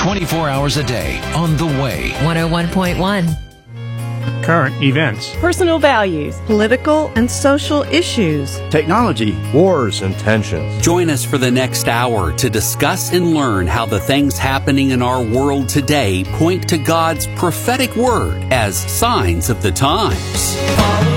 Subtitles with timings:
[0.00, 2.12] 24 hours a day on the way.
[2.20, 4.42] 101.1.
[4.42, 10.82] Current events, personal values, political and social issues, technology, wars, and tensions.
[10.82, 15.02] Join us for the next hour to discuss and learn how the things happening in
[15.02, 21.09] our world today point to God's prophetic word as signs of the times.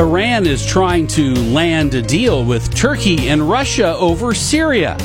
[0.00, 4.96] Iran is trying to land a deal with Turkey and Russia over Syria.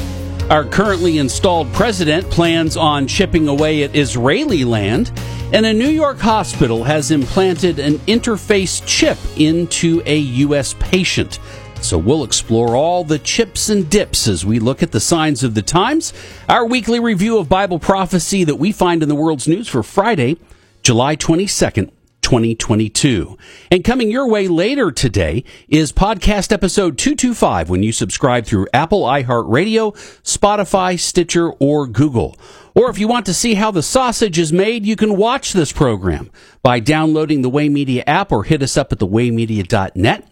[0.49, 5.11] Our currently installed president plans on chipping away at Israeli land,
[5.52, 10.73] and a New York hospital has implanted an interface chip into a U.S.
[10.79, 11.39] patient.
[11.81, 15.55] So we'll explore all the chips and dips as we look at the signs of
[15.55, 16.13] the times.
[16.47, 20.37] Our weekly review of Bible prophecy that we find in the world's news for Friday,
[20.83, 21.91] July 22nd,
[22.25, 23.37] 2022.
[23.69, 29.03] And coming your way later today is podcast episode 225 when you subscribe through Apple
[29.03, 32.35] iHeartRadio, Spotify, Stitcher, or Google.
[32.73, 35.71] Or if you want to see how the sausage is made, you can watch this
[35.71, 36.31] program
[36.63, 40.27] by downloading the Way Media app or hit us up at thewaymedia.net.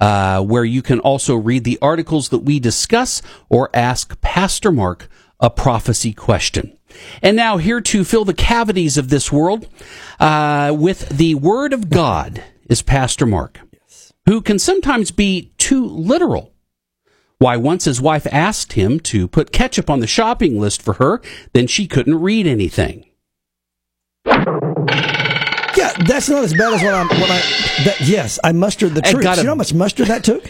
[0.00, 5.08] Uh, where you can also read the articles that we discuss or ask Pastor Mark
[5.40, 6.76] a prophecy question.
[7.22, 9.68] And now, here to fill the cavities of this world
[10.18, 14.12] uh, with the Word of God is Pastor Mark, yes.
[14.26, 16.52] who can sometimes be too literal.
[17.38, 21.22] Why, once his wife asked him to put ketchup on the shopping list for her,
[21.52, 23.04] then she couldn't read anything.
[24.26, 27.06] Yeah, that's not as bad as what I'm.
[27.06, 27.40] What I
[27.84, 29.24] that, yes, I mustered the truth.
[29.24, 30.44] You know how much mustard that took?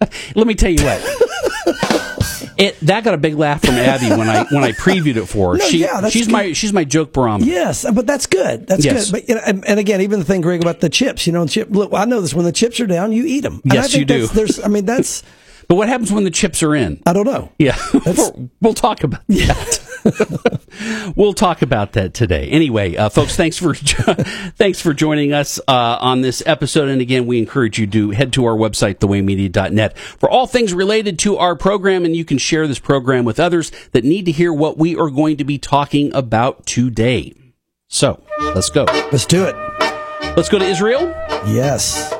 [0.34, 1.00] Let me tell you what.
[2.58, 5.52] It that got a big laugh from Abby when I when I previewed it for
[5.52, 5.58] her.
[5.66, 6.32] No, she, yeah, she's good.
[6.32, 7.50] my she's my joke barometer.
[7.50, 8.66] Yes, but that's good.
[8.66, 9.10] That's yes.
[9.10, 9.26] good.
[9.26, 11.26] But and, and, again, even the thing, Greg, about the chips.
[11.26, 11.68] You know, chip.
[11.70, 12.34] Look, I know this.
[12.34, 13.60] When the chips are down, you eat them.
[13.64, 14.26] And yes, you do.
[14.26, 15.22] There's, I mean, that's.
[15.68, 17.02] But what happens when the chips are in?
[17.06, 17.50] I don't know.
[17.58, 17.76] Yeah,
[18.60, 19.85] we'll talk about that.
[21.16, 22.48] we'll talk about that today.
[22.48, 23.74] Anyway, uh, folks, thanks for
[24.56, 26.88] thanks for joining us uh, on this episode.
[26.88, 31.18] And again, we encourage you to head to our website, thewaymedia.net, for all things related
[31.20, 34.52] to our program, and you can share this program with others that need to hear
[34.52, 37.34] what we are going to be talking about today.
[37.88, 38.84] So, let's go.
[38.84, 39.54] Let's do it.
[40.36, 41.06] Let's go to Israel.
[41.46, 42.12] Yes.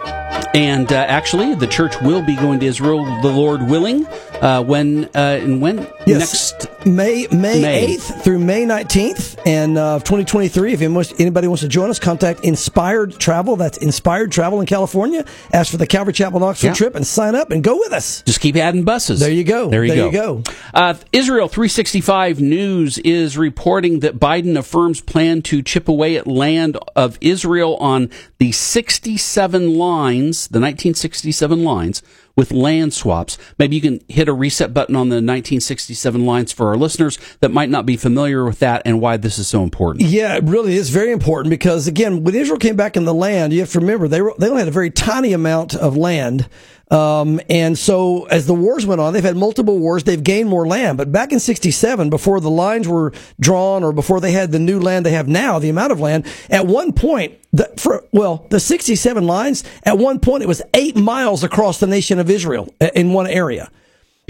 [0.54, 4.06] And uh, actually, the church will be going to Israel, the Lord willing,
[4.41, 6.53] uh, when uh, and when yes.
[6.53, 10.73] next May May eighth through May nineteenth, and uh, twenty three.
[10.73, 13.57] If anybody wants to join us, contact Inspired Travel.
[13.57, 15.25] That's Inspired Travel in California.
[15.53, 16.75] Ask for the Calvary Chapel Knoxville yeah.
[16.75, 18.23] trip and sign up and go with us.
[18.23, 19.21] Just keep adding buses.
[19.21, 19.69] There you go.
[19.69, 20.37] There you there go.
[20.37, 20.53] You go.
[20.75, 26.17] Uh, Israel three sixty five News is reporting that Biden affirms plan to chip away
[26.17, 32.03] at land of Israel on the sixty seven lines, the nineteen sixty seven lines
[32.37, 33.39] with land swaps.
[33.59, 37.51] Maybe you can hit a reset button on the 1967 lines for our listeners that
[37.51, 40.05] might not be familiar with that and why this is so important.
[40.05, 43.53] Yeah, it really is very important because again, when Israel came back in the land,
[43.53, 46.49] you have to remember they were, they only had a very tiny amount of land.
[46.91, 50.05] Um, and so as the wars went on, they've had multiple wars.
[50.05, 50.99] They've gained more land.
[50.99, 54.79] But back in 67, before the lines were drawn or before they had the new
[54.79, 58.61] land they have now, the amount of land, at one point, the, for, well, the
[58.61, 63.13] 67 lines, at one point it was eight miles across the nation of Israel in
[63.13, 63.71] one area.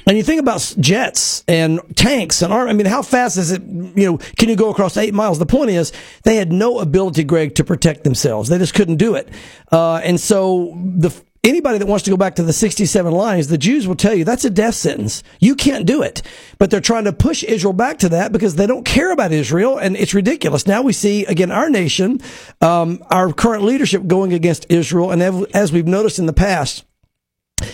[0.06, 2.68] And you think about jets and tanks and arm.
[2.68, 3.62] I mean, how fast is it?
[3.62, 5.38] You know, can you go across eight miles?
[5.38, 5.92] The point is,
[6.22, 8.48] they had no ability, Greg, to protect themselves.
[8.48, 9.28] They just couldn't do it.
[9.72, 11.10] Uh, and so the
[11.46, 14.24] anybody that wants to go back to the 67 lines, the Jews will tell you
[14.24, 15.22] that's a death sentence.
[15.40, 16.22] You can't do it.
[16.58, 19.78] But they're trying to push Israel back to that because they don't care about Israel,
[19.78, 20.66] and it's ridiculous.
[20.66, 22.20] Now we see, again, our nation,
[22.60, 25.22] um, our current leadership going against Israel, and
[25.54, 26.84] as we've noticed in the past,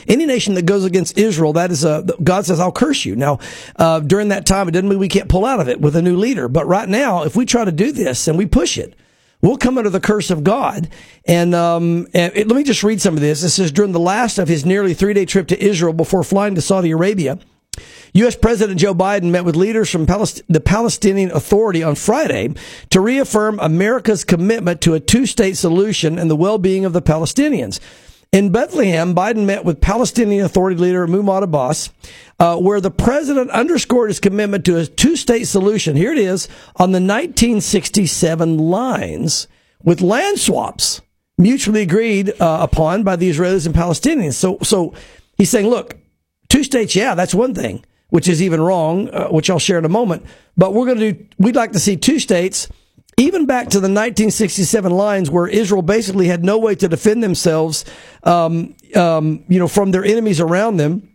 [0.07, 3.41] any nation that goes against Israel, that is a God says, "I'll curse you." Now,
[3.77, 6.03] uh, during that time, it doesn't mean we can't pull out of it with a
[6.03, 6.47] new leader.
[6.47, 8.95] But right now, if we try to do this and we push it,
[9.43, 10.89] we'll come under the curse of God.
[11.27, 13.43] And, um, and it, let me just read some of this.
[13.43, 16.55] It says during the last of his nearly three day trip to Israel before flying
[16.55, 17.39] to Saudi Arabia,
[18.15, 18.37] U.S.
[18.37, 22.55] President Joe Biden met with leaders from Palest- the Palestinian Authority on Friday
[22.91, 27.03] to reaffirm America's commitment to a two state solution and the well being of the
[27.03, 27.81] Palestinians.
[28.33, 31.91] In Bethlehem, Biden met with Palestinian Authority leader Mahmoud Abbas,
[32.39, 35.97] uh, where the president underscored his commitment to a two state solution.
[35.97, 39.49] Here it is on the 1967 lines
[39.83, 41.03] with land swaps
[41.37, 44.33] mutually agreed uh, upon by the Israelis and Palestinians.
[44.33, 44.95] So, so
[45.37, 45.99] he's saying, look,
[46.49, 49.85] two states, yeah, that's one thing, which is even wrong, uh, which I'll share in
[49.85, 50.25] a moment.
[50.57, 52.67] But we're going to do, we'd like to see two states
[53.19, 57.85] even back to the 1967 lines where Israel basically had no way to defend themselves,
[58.23, 61.09] um, um, you know, from their enemies around them.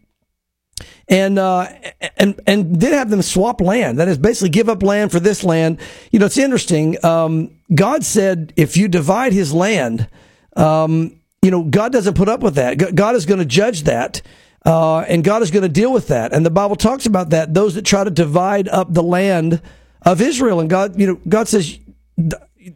[1.09, 1.69] And, uh,
[2.17, 3.97] and, and did have them swap land.
[3.97, 5.79] That is basically give up land for this land.
[6.11, 7.03] You know, it's interesting.
[7.03, 10.09] Um, God said, if you divide his land,
[10.57, 12.93] um, you know, God doesn't put up with that.
[12.93, 14.21] God is going to judge that.
[14.65, 16.33] Uh, and God is going to deal with that.
[16.33, 17.53] And the Bible talks about that.
[17.53, 19.61] Those that try to divide up the land
[20.01, 20.59] of Israel.
[20.59, 21.79] And God, you know, God says,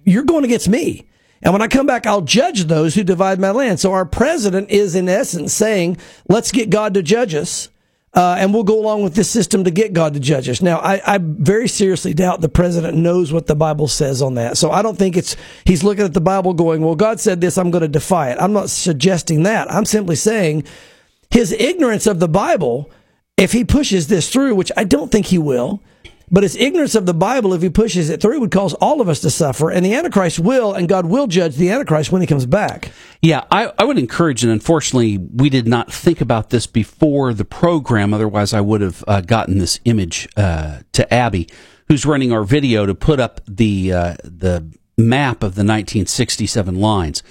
[0.03, 1.07] you're going against me.
[1.41, 3.79] And when I come back, I'll judge those who divide my land.
[3.79, 5.97] So our president is in essence saying,
[6.29, 7.69] let's get God to judge us.
[8.13, 10.61] Uh, and we'll go along with this system to get God to judge us.
[10.61, 14.57] Now, I, I, very seriously doubt the president knows what the Bible says on that.
[14.57, 17.57] So I don't think it's, he's looking at the Bible going, well, God said this,
[17.57, 18.37] I'm going to defy it.
[18.37, 19.71] I'm not suggesting that.
[19.71, 20.65] I'm simply saying
[21.29, 22.91] his ignorance of the Bible,
[23.37, 25.81] if he pushes this through, which I don't think he will,
[26.31, 29.09] but his ignorance of the Bible, if he pushes it through, would cause all of
[29.09, 29.69] us to suffer.
[29.69, 32.91] And the Antichrist will, and God will judge the Antichrist when he comes back.
[33.21, 37.45] Yeah, I, I would encourage, and unfortunately, we did not think about this before the
[37.45, 38.13] program.
[38.13, 41.49] Otherwise, I would have uh, gotten this image uh, to Abby,
[41.89, 44.65] who's running our video, to put up the uh, the
[44.97, 47.23] map of the 1967 lines.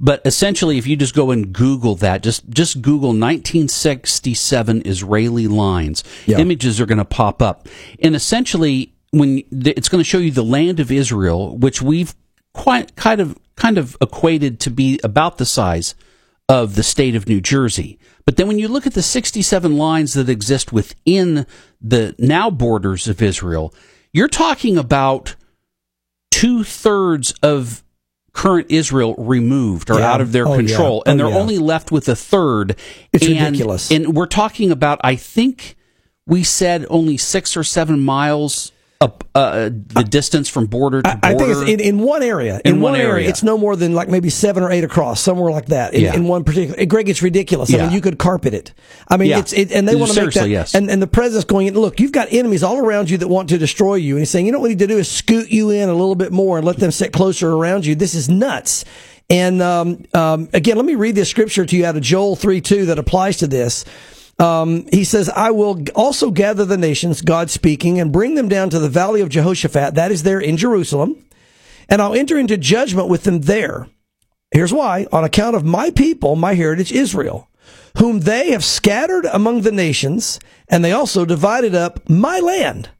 [0.00, 6.04] But essentially, if you just go and Google that, just just Google 1967 Israeli lines,
[6.26, 6.38] yeah.
[6.38, 7.68] images are going to pop up,
[8.00, 12.14] and essentially, when it's going to show you the land of Israel, which we've
[12.54, 15.94] quite kind of kind of equated to be about the size
[16.48, 17.98] of the state of New Jersey.
[18.24, 21.46] But then when you look at the 67 lines that exist within
[21.80, 23.74] the now borders of Israel,
[24.12, 25.36] you're talking about
[26.30, 27.82] two thirds of
[28.38, 30.12] current Israel removed or yeah.
[30.12, 31.02] out of their oh, control, yeah.
[31.06, 31.36] oh, and they're yeah.
[31.36, 32.76] only left with a third.
[33.12, 33.90] It's and, ridiculous.
[33.90, 35.74] And we're talking about, I think
[36.24, 38.70] we said only six or seven miles
[39.00, 41.20] up uh, the distance from border to border?
[41.22, 42.60] I think it's in, in one area.
[42.64, 44.82] In, in one, one area, area, it's no more than like maybe seven or eight
[44.82, 45.94] across, somewhere like that.
[45.94, 46.14] In, yeah.
[46.14, 47.70] in one particular, Greg, it's ridiculous.
[47.70, 47.78] Yeah.
[47.78, 48.74] I mean, you could carpet it.
[49.06, 49.38] I mean, yeah.
[49.38, 50.48] it's it, and they want to make that.
[50.48, 50.74] Yes.
[50.74, 53.58] And and the president's going, look, you've got enemies all around you that want to
[53.58, 55.70] destroy you, and he's saying, you know what we need to do is scoot you
[55.70, 57.94] in a little bit more and let them sit closer around you.
[57.94, 58.84] This is nuts.
[59.30, 62.60] And um, um, again, let me read this scripture to you out of Joel three
[62.60, 63.84] two that applies to this.
[64.38, 68.70] Um, he says, I will also gather the nations, God speaking, and bring them down
[68.70, 69.94] to the valley of Jehoshaphat.
[69.94, 71.24] That is there in Jerusalem.
[71.88, 73.88] And I'll enter into judgment with them there.
[74.52, 75.06] Here's why.
[75.10, 77.48] On account of my people, my heritage Israel,
[77.98, 80.38] whom they have scattered among the nations,
[80.68, 82.90] and they also divided up my land.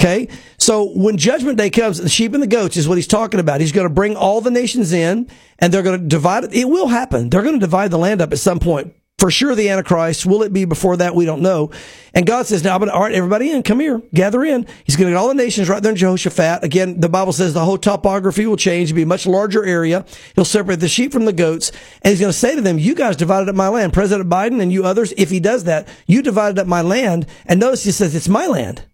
[0.00, 0.28] Okay.
[0.58, 3.60] So when judgment day comes, the sheep and the goats is what he's talking about.
[3.60, 5.28] He's going to bring all the nations in
[5.60, 6.52] and they're going to divide it.
[6.52, 7.30] It will happen.
[7.30, 10.26] They're going to divide the land up at some point for sure the Antichrist.
[10.26, 11.14] Will it be before that?
[11.14, 11.70] We don't know.
[12.12, 14.66] And God says, now, all right, everybody in, come here, gather in.
[14.82, 16.64] He's going to get all the nations right there in Jehoshaphat.
[16.64, 18.90] Again, the Bible says the whole topography will change.
[18.90, 20.04] It'll be a much larger area.
[20.34, 21.70] He'll separate the sheep from the goats.
[22.02, 23.92] And he's going to say to them, you guys divided up my land.
[23.92, 27.24] President Biden and you others, if he does that, you divided up my land.
[27.46, 28.84] And notice he says, it's my land.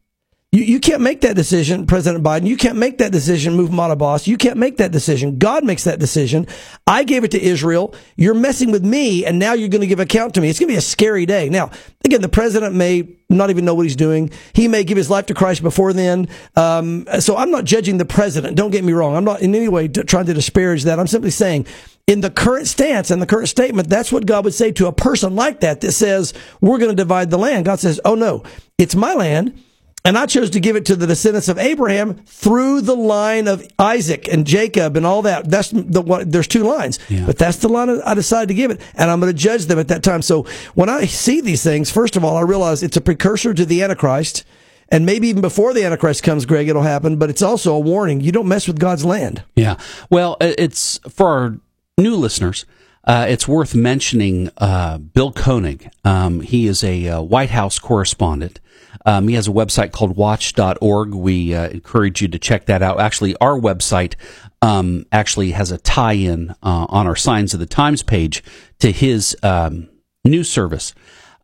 [0.58, 2.44] You, you can't make that decision, President Biden.
[2.44, 4.26] You can't make that decision, move Boss.
[4.26, 5.38] You can't make that decision.
[5.38, 6.48] God makes that decision.
[6.84, 7.94] I gave it to Israel.
[8.16, 10.48] You're messing with me, and now you're going to give account to me.
[10.48, 11.48] It's going to be a scary day.
[11.48, 11.70] Now,
[12.04, 14.32] again, the president may not even know what he's doing.
[14.52, 16.28] He may give his life to Christ before then.
[16.56, 18.56] Um, so I'm not judging the president.
[18.56, 19.14] Don't get me wrong.
[19.14, 20.98] I'm not in any way trying to disparage that.
[20.98, 21.66] I'm simply saying
[22.08, 24.92] in the current stance and the current statement, that's what God would say to a
[24.92, 27.64] person like that that says, we're going to divide the land.
[27.64, 28.42] God says, oh no,
[28.76, 29.62] it's my land.
[30.08, 33.68] And I chose to give it to the descendants of Abraham through the line of
[33.78, 35.50] Isaac and Jacob and all that.
[35.50, 37.26] That's the one, there's two lines, yeah.
[37.26, 38.80] but that's the line I decided to give it.
[38.94, 40.22] And I'm going to judge them at that time.
[40.22, 43.66] So when I see these things, first of all, I realize it's a precursor to
[43.66, 44.46] the Antichrist.
[44.88, 48.22] And maybe even before the Antichrist comes, Greg, it'll happen, but it's also a warning.
[48.22, 49.42] You don't mess with God's land.
[49.56, 49.76] Yeah.
[50.08, 51.60] Well, it's for our
[51.98, 52.64] new listeners.
[53.04, 55.90] Uh, it's worth mentioning uh, Bill Koenig.
[56.02, 58.58] Um, he is a uh, White House correspondent.
[59.06, 61.14] Um, he has a website called watch.org.
[61.14, 63.00] We uh, encourage you to check that out.
[63.00, 64.14] Actually, our website
[64.62, 68.42] um, actually has a tie in uh, on our Signs of the Times page
[68.80, 69.88] to his um,
[70.24, 70.94] news service.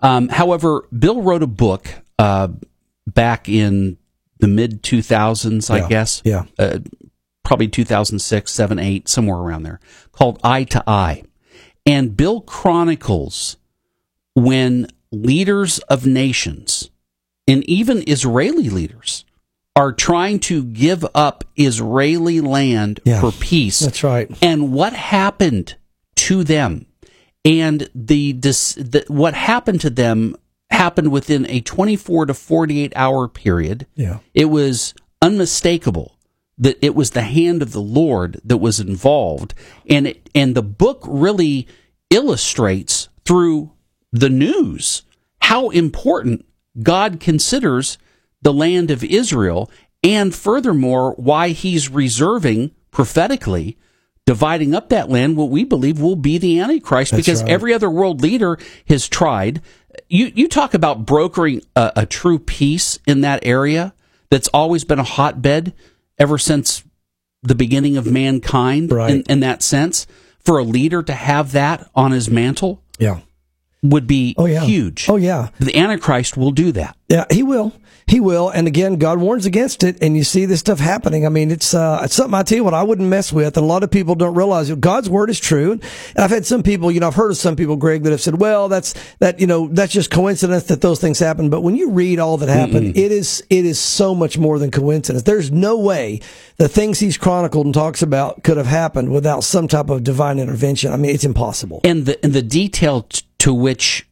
[0.00, 2.48] Um, however, Bill wrote a book uh,
[3.06, 3.96] back in
[4.40, 6.22] the mid 2000s, I yeah, guess.
[6.24, 6.44] Yeah.
[7.44, 9.80] probably 2006, 7, 8, somewhere around there,
[10.12, 11.22] called Eye to Eye
[11.86, 13.56] And Bill chronicles
[14.34, 16.90] when leaders of nations
[17.46, 19.24] and even Israeli leaders
[19.76, 23.80] are trying to give up Israeli land Yeah, for peace.
[23.80, 24.30] that's right.
[24.40, 25.74] And what happened
[26.16, 26.86] to them?
[27.44, 30.36] And the, the what happened to them
[30.70, 33.86] happened within a 24 to 48 hour period.
[33.94, 34.18] Yeah.
[34.32, 36.16] It was unmistakable
[36.56, 39.54] that it was the hand of the Lord that was involved.
[39.90, 41.66] And it, and the book really
[42.10, 43.72] illustrates through
[44.12, 45.02] the news
[45.40, 46.46] how important
[46.82, 47.98] God considers
[48.42, 49.70] the land of Israel
[50.02, 53.76] and furthermore why he's reserving prophetically
[54.26, 57.50] dividing up that land what we believe will be the antichrist That's because right.
[57.52, 59.60] every other world leader has tried
[60.08, 63.92] you you talk about brokering a, a true peace in that area
[64.30, 65.74] that's always been a hotbed
[66.18, 66.84] ever since
[67.42, 69.10] the beginning of mankind Right.
[69.10, 70.06] in, in that sense
[70.40, 73.20] for a leader to have that on his mantle Yeah.
[73.84, 74.64] Would be Oh, yeah.
[74.64, 75.50] huge Oh, yeah.
[75.60, 77.72] the antichrist will do that Yeah, he will.
[78.06, 78.50] He will.
[78.50, 79.96] And again, God warns against it.
[80.02, 81.24] And you see this stuff happening.
[81.24, 83.56] I mean, it's, uh, it's something I tell you what I wouldn't mess with.
[83.56, 85.72] And a lot of people don't realize that God's word is true.
[85.72, 85.82] And
[86.18, 88.38] I've had some people, you know, I've heard of some people, Greg, that have said,
[88.38, 91.48] well, that's, that, you know, that's just coincidence that those things happen.
[91.48, 94.70] But when you read all that happened, it is, it is so much more than
[94.70, 95.22] coincidence.
[95.22, 96.20] There's no way
[96.58, 100.38] the things he's chronicled and talks about could have happened without some type of divine
[100.38, 100.92] intervention.
[100.92, 101.80] I mean, it's impossible.
[101.84, 104.06] and the and the detail t- to which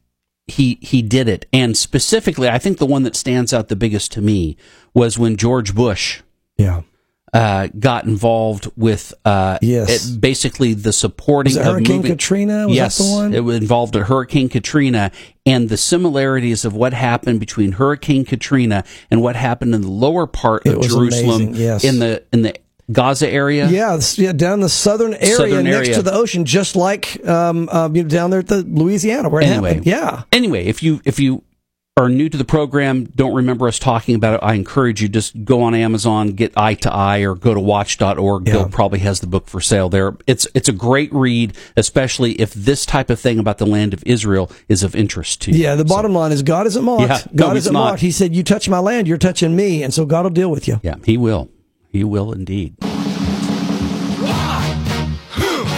[0.47, 4.11] he he did it, and specifically, I think the one that stands out the biggest
[4.13, 4.57] to me
[4.93, 6.21] was when George Bush
[6.57, 6.81] Yeah.
[7.33, 9.89] uh, got involved with uh, Yes.
[9.89, 12.67] it- basically the supporting of Hurricane moving- Katrina?
[12.67, 13.33] Was that yes, the one?
[13.33, 15.11] it involved a Hurricane Katrina
[15.45, 20.27] and the similarities of what happened between Hurricane Katrina and what happened in the lower
[20.27, 21.83] part It of Jerusalem yes.
[21.83, 22.53] in the in the
[22.91, 23.67] Gaza area.
[23.69, 25.93] Yeah, yeah, down the southern area Southern next area.
[25.95, 29.47] to the ocean, just like um, you know, down there at the Louisiana where it
[29.47, 29.85] anyway, happened.
[29.87, 31.43] Yeah, Anyway, if you if you
[31.95, 35.45] are new to the program, don't remember us talking about it, I encourage you just
[35.45, 38.47] go on Amazon, get Eye to Eye, or go to Watch.org.
[38.47, 38.53] Yeah.
[38.53, 40.17] Bill probably has the book for sale there.
[40.25, 44.03] It's it's a great read, especially if this type of thing about the land of
[44.07, 45.59] Israel is of interest to you.
[45.63, 45.75] yeah.
[45.75, 47.01] The bottom line is God isn't mocked.
[47.09, 47.91] Yeah, God he's isn't not.
[47.91, 48.01] mocked.
[48.01, 50.67] He said, "You touch my land, you're touching me," and so God will deal with
[50.67, 50.79] you.
[50.81, 51.49] Yeah, he will.
[51.93, 52.75] He will indeed.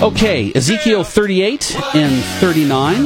[0.01, 3.03] Okay, Ezekiel 38 and 39,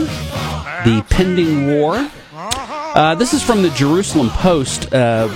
[0.85, 2.07] the pending war.
[2.31, 4.93] Uh, this is from the Jerusalem Post.
[4.93, 5.27] Uh,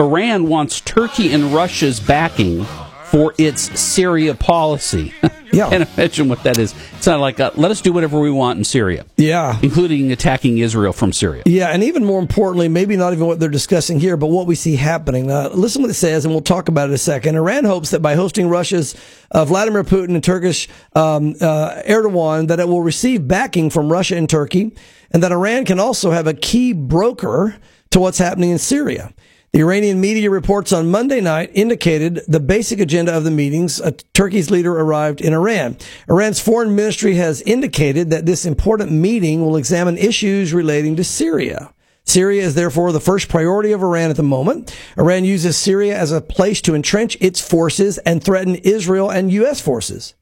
[0.00, 2.66] Iran wants Turkey and Russia's backing
[3.14, 5.14] for its Syria policy.
[5.52, 5.70] Yeah.
[5.70, 6.74] Can't imagine what that is.
[6.96, 9.56] It's not like, uh, let us do whatever we want in Syria, Yeah.
[9.62, 11.44] including attacking Israel from Syria.
[11.46, 14.56] Yeah, and even more importantly, maybe not even what they're discussing here, but what we
[14.56, 15.30] see happening.
[15.30, 17.36] Uh, listen what it says, and we'll talk about it in a second.
[17.36, 18.96] Iran hopes that by hosting Russia's
[19.30, 24.16] uh, Vladimir Putin and Turkish um, uh, Erdogan, that it will receive backing from Russia
[24.16, 24.74] and Turkey,
[25.12, 27.54] and that Iran can also have a key broker
[27.90, 29.14] to what's happening in Syria.
[29.54, 33.78] The Iranian media reports on Monday night indicated the basic agenda of the meetings.
[33.78, 35.76] A Turkey's leader arrived in Iran.
[36.08, 41.72] Iran's foreign ministry has indicated that this important meeting will examine issues relating to Syria.
[42.04, 44.76] Syria is therefore the first priority of Iran at the moment.
[44.98, 49.60] Iran uses Syria as a place to entrench its forces and threaten Israel and U.S.
[49.60, 50.14] forces.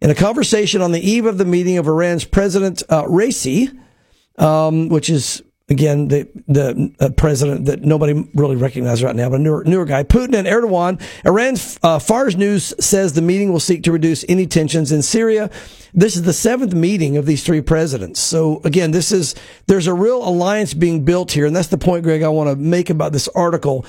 [0.00, 3.70] In a conversation on the eve of the meeting of Iran's President uh, Raisi,
[4.36, 9.40] um, which is again the the uh, president that nobody really recognizes right now, but
[9.40, 11.00] a newer, newer guy, Putin and Erdogan.
[11.24, 15.50] Iran's uh, Fars News says the meeting will seek to reduce any tensions in Syria.
[15.92, 18.20] This is the seventh meeting of these three presidents.
[18.20, 19.34] So again, this is
[19.66, 22.56] there's a real alliance being built here, and that's the point, Greg, I want to
[22.56, 23.84] make about this article.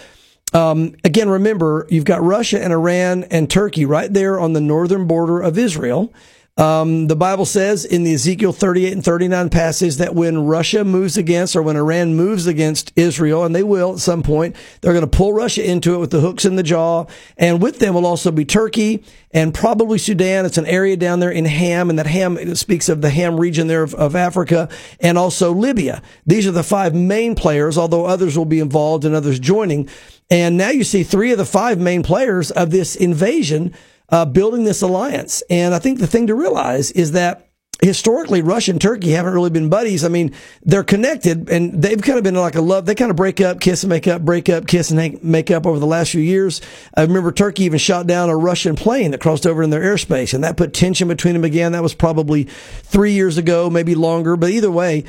[0.54, 5.08] Um, again, remember, you've got Russia and Iran and Turkey right there on the northern
[5.08, 6.14] border of Israel.
[6.58, 11.18] Um, the Bible says in the Ezekiel 38 and 39 passage that when Russia moves
[11.18, 15.04] against or when Iran moves against Israel, and they will at some point, they're going
[15.04, 17.08] to pull Russia into it with the hooks in the jaw.
[17.36, 20.46] And with them will also be Turkey and probably Sudan.
[20.46, 23.68] It's an area down there in Ham, and that Ham speaks of the Ham region
[23.68, 24.70] there of, of Africa,
[25.02, 26.02] and also Libya.
[26.26, 29.90] These are the five main players, although others will be involved and others joining.
[30.30, 33.74] And now you see three of the five main players of this invasion
[34.10, 35.44] uh, building this alliance.
[35.50, 37.46] And I think the thing to realize is that
[37.82, 40.04] historically Russia and Turkey haven't really been buddies.
[40.04, 40.34] I mean,
[40.64, 42.86] they're connected and they've kind of been like a love.
[42.86, 45.66] They kind of break up, kiss and make up, break up, kiss and make up
[45.66, 46.62] over the last few years.
[46.96, 50.34] I remember Turkey even shot down a Russian plane that crossed over in their airspace
[50.34, 51.74] and that put tension between them again.
[51.74, 54.38] That was probably three years ago, maybe longer.
[54.38, 55.04] But either way,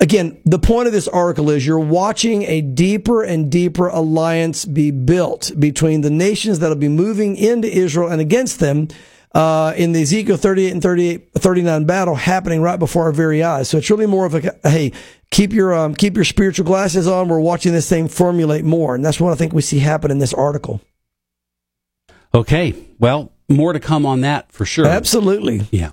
[0.00, 4.90] again, the point of this article is you're watching a deeper and deeper alliance be
[4.90, 8.88] built between the nations that'll be moving into Israel and against them.
[9.34, 13.68] uh, in the Ezekiel 38 and 38, 39 battle happening right before our very eyes.
[13.68, 14.90] So it's really more of a, hey,
[15.30, 17.28] keep your, um, keep your spiritual glasses on.
[17.28, 18.94] We're watching this thing formulate more.
[18.94, 20.80] And that's what I think we see happen in this article.
[22.34, 22.74] Okay.
[22.98, 24.86] Well, more to come on that for sure.
[24.86, 25.66] Absolutely.
[25.70, 25.90] Yeah.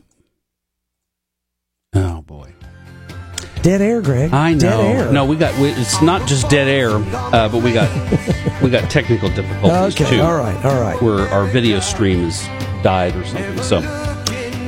[3.66, 4.32] Dead air, Greg.
[4.32, 4.60] I know.
[4.60, 5.12] Dead air.
[5.12, 5.60] No, we got.
[5.60, 7.90] We, it's not just dead air, uh, but we got
[8.62, 10.18] we got technical difficulties Okay.
[10.18, 10.22] too.
[10.22, 10.64] All right.
[10.64, 11.02] All right.
[11.02, 12.44] Where our video stream has
[12.84, 13.58] died or something.
[13.64, 13.80] So,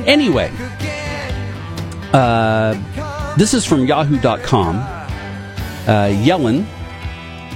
[0.04, 0.50] anyway,
[2.12, 4.74] uh, this is from Yahoo.com.
[4.78, 6.66] Uh, Yellen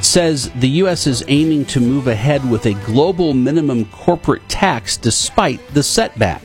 [0.00, 1.08] says the U.S.
[1.08, 6.40] is aiming to move ahead with a global minimum corporate tax despite the setback.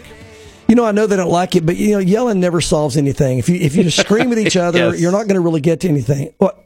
[0.67, 3.37] You know, I know they don't like it, but you know, yelling never solves anything.
[3.39, 4.99] If you if you just scream at each other, Yes.
[5.01, 6.33] you're not going to really get to anything.
[6.37, 6.63] What?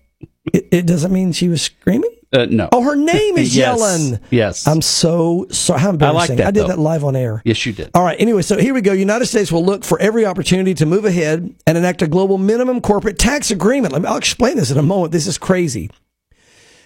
[0.53, 2.09] It, it doesn't mean she was screaming.
[2.33, 2.67] Uh, no.
[2.71, 3.79] Oh, her name is Yes.
[3.79, 4.19] Yellen.
[4.31, 4.65] Yes.
[4.65, 5.81] I'm so sorry.
[5.81, 6.37] How embarrassing!
[6.37, 6.67] that, I did though.
[6.69, 7.41] that live on air.
[7.45, 7.91] yes, you did.
[7.93, 8.19] All right.
[8.19, 8.93] Anyway, so here we go.
[8.93, 12.81] United States will look for every opportunity to move ahead and enact a global minimum
[12.81, 13.93] corporate tax agreement.
[13.93, 15.11] Let me, I'll explain this in a moment.
[15.11, 15.91] This is crazy.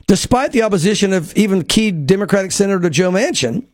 [0.08, 3.66] Despite the opposition of even key Democratic Senator Joe Manchin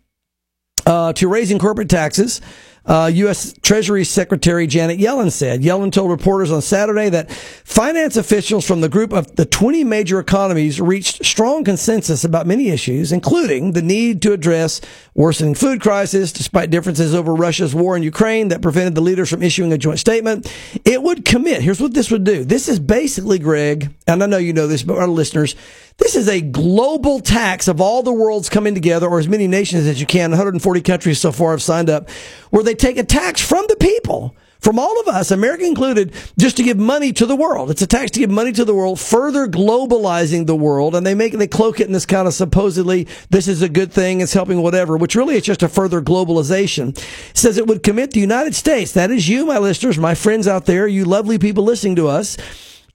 [0.86, 2.40] uh, to raising corporate taxes,
[2.86, 3.54] uh, U.S.
[3.62, 5.62] Treasury Secretary Janet Yellen said.
[5.62, 10.20] Yellen told reporters on Saturday that finance officials from the group of the 20 major
[10.20, 14.82] economies reached strong consensus about many issues, including the need to address
[15.14, 19.44] worsening food crisis, despite differences over Russia's war in Ukraine that prevented the leaders from
[19.44, 20.52] issuing a joint statement.
[20.84, 21.62] It would commit.
[21.62, 22.44] Here's what this would do.
[22.44, 25.56] This is basically, Greg, and I know you know this, but our listeners,
[25.98, 29.86] this is a global tax of all the world's coming together, or as many nations
[29.88, 30.32] as you can.
[30.32, 32.10] 140 countries so far have signed up,
[32.50, 36.56] where they take a tax from the people, from all of us, America included, just
[36.58, 37.72] to give money to the world.
[37.72, 41.16] It's a tax to give money to the world, further globalizing the world, and they
[41.16, 44.34] make they cloak it in this kind of supposedly this is a good thing, it's
[44.34, 46.90] helping whatever, which really is just a further globalization.
[46.96, 50.48] It says it would commit the United States, that is you, my listeners, my friends
[50.48, 52.38] out there, you lovely people listening to us,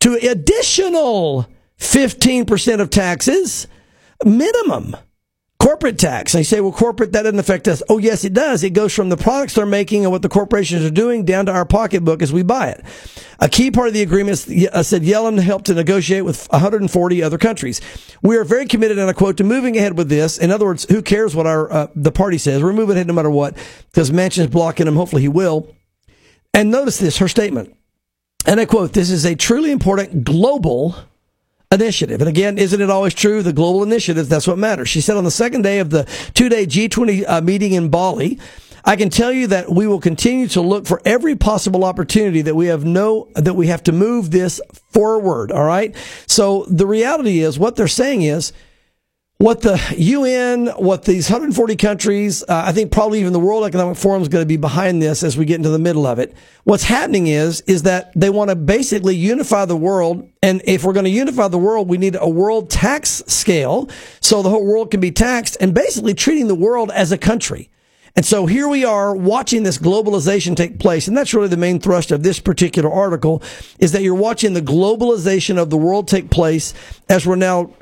[0.00, 3.66] to additional 15% of taxes
[4.24, 4.96] minimum
[5.66, 6.32] corporate tax.
[6.32, 7.82] And you say, well, corporate, that doesn't affect us.
[7.88, 8.62] Oh, yes, it does.
[8.62, 11.52] It goes from the products they're making and what the corporations are doing down to
[11.52, 12.84] our pocketbook as we buy it.
[13.40, 17.36] A key part of the agreement uh, said Yellen helped to negotiate with 140 other
[17.36, 17.80] countries.
[18.22, 20.38] We are very committed, and I quote, to moving ahead with this.
[20.38, 22.62] In other words, who cares what our uh, the party says?
[22.62, 23.56] We're moving ahead no matter what
[23.90, 24.94] because Manchin's blocking him.
[24.94, 25.74] Hopefully he will.
[26.54, 27.76] And notice this, her statement.
[28.46, 30.94] And I quote, this is a truly important global
[31.70, 32.20] initiative.
[32.20, 33.42] And again, isn't it always true?
[33.42, 34.88] The global initiative, that's what matters.
[34.88, 38.38] She said on the second day of the two day G20 uh, meeting in Bali,
[38.84, 42.54] I can tell you that we will continue to look for every possible opportunity that
[42.54, 45.50] we have no, that we have to move this forward.
[45.50, 45.94] All right.
[46.28, 48.52] So the reality is what they're saying is,
[49.38, 53.98] what the UN, what these 140 countries, uh, I think probably even the World Economic
[53.98, 56.34] Forum is going to be behind this as we get into the middle of it.
[56.64, 60.26] What's happening is, is that they want to basically unify the world.
[60.42, 64.42] And if we're going to unify the world, we need a world tax scale so
[64.42, 67.68] the whole world can be taxed and basically treating the world as a country.
[68.16, 71.06] And so here we are watching this globalization take place.
[71.06, 73.42] And that's really the main thrust of this particular article
[73.78, 76.72] is that you're watching the globalization of the world take place
[77.10, 77.74] as we're now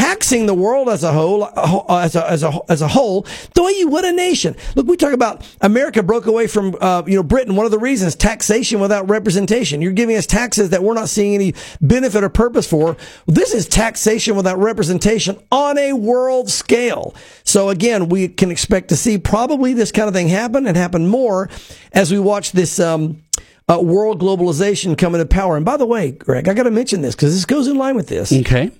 [0.00, 3.62] taxing the world as a whole, uh, as a, as a, as a whole, the
[3.62, 4.56] way you would a nation.
[4.74, 7.54] Look, we talk about America broke away from, uh, you know, Britain.
[7.54, 9.82] One of the reasons taxation without representation.
[9.82, 12.96] You're giving us taxes that we're not seeing any benefit or purpose for.
[13.26, 17.14] This is taxation without representation on a world scale.
[17.44, 21.08] So again, we can expect to see probably this kind of thing happen and happen
[21.08, 21.50] more
[21.92, 23.22] as we watch this, um,
[23.70, 25.56] uh, world globalization come to power.
[25.56, 27.94] And by the way, Greg, I got to mention this because this goes in line
[27.94, 28.72] with this Okay.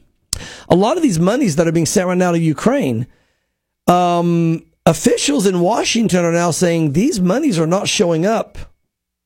[0.71, 3.07] A lot of these monies that are being sent right now to Ukraine,
[3.87, 8.57] um, officials in Washington are now saying these monies are not showing up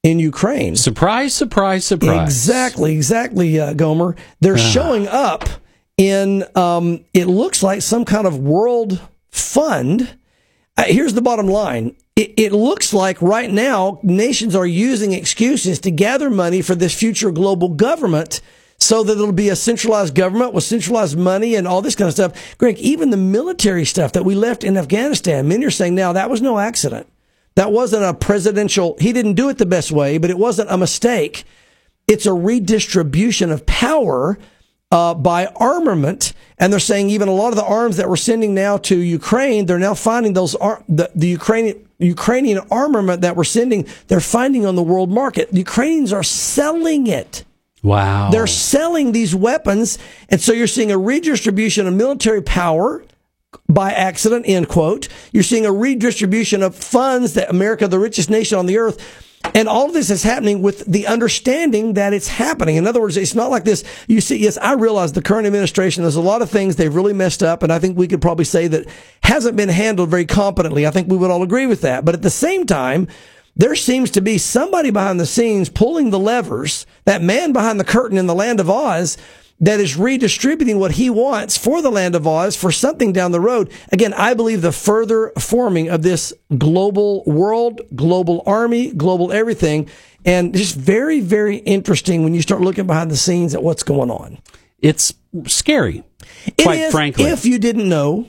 [0.02, 0.76] in Ukraine.
[0.76, 2.28] Surprise, surprise, surprise.
[2.28, 4.16] Exactly, exactly, uh, Gomer.
[4.40, 5.48] They're showing up
[5.96, 10.16] in, um, it looks like some kind of world fund.
[10.76, 11.96] Uh, here's the bottom line.
[12.16, 16.94] It, it looks like right now nations are using excuses to gather money for this
[16.94, 18.40] future global government
[18.78, 22.14] so that it'll be a centralized government with centralized money and all this kind of
[22.14, 22.58] stuff.
[22.58, 26.30] Greg, even the military stuff that we left in Afghanistan, many are saying now that
[26.30, 27.06] was no accident.
[27.54, 30.76] That wasn't a presidential, he didn't do it the best way, but it wasn't a
[30.76, 31.44] mistake.
[32.06, 34.38] It's a redistribution of power
[34.90, 36.32] uh, by armament.
[36.58, 39.66] And they're saying even a lot of the arms that we're sending now to Ukraine,
[39.66, 44.66] they're now finding those ar- the, the Ukrainian Ukrainian armament that we're sending, they're finding
[44.66, 45.50] on the world market.
[45.52, 47.44] The Ukrainians are selling it.
[47.84, 48.30] Wow.
[48.30, 49.98] They're selling these weapons.
[50.30, 53.04] And so you're seeing a redistribution of military power
[53.68, 55.08] by accident, end quote.
[55.32, 58.98] You're seeing a redistribution of funds that America, the richest nation on the earth,
[59.54, 62.76] and all of this is happening with the understanding that it's happening.
[62.76, 63.84] In other words, it's not like this.
[64.08, 67.12] You see, yes, I realize the current administration, there's a lot of things they've really
[67.12, 67.62] messed up.
[67.62, 68.88] And I think we could probably say that
[69.22, 70.86] hasn't been handled very competently.
[70.86, 72.06] I think we would all agree with that.
[72.06, 73.06] But at the same time,
[73.56, 77.84] there seems to be somebody behind the scenes pulling the levers, that man behind the
[77.84, 79.16] curtain in the land of Oz
[79.60, 83.40] that is redistributing what he wants for the land of Oz for something down the
[83.40, 83.70] road.
[83.92, 89.88] Again, I believe the further forming of this global world, global army, global everything,
[90.24, 94.10] and just very, very interesting when you start looking behind the scenes at what's going
[94.10, 94.38] on.
[94.80, 95.14] It's
[95.46, 96.02] scary,
[96.46, 98.28] It quite is, frankly, if you didn't know,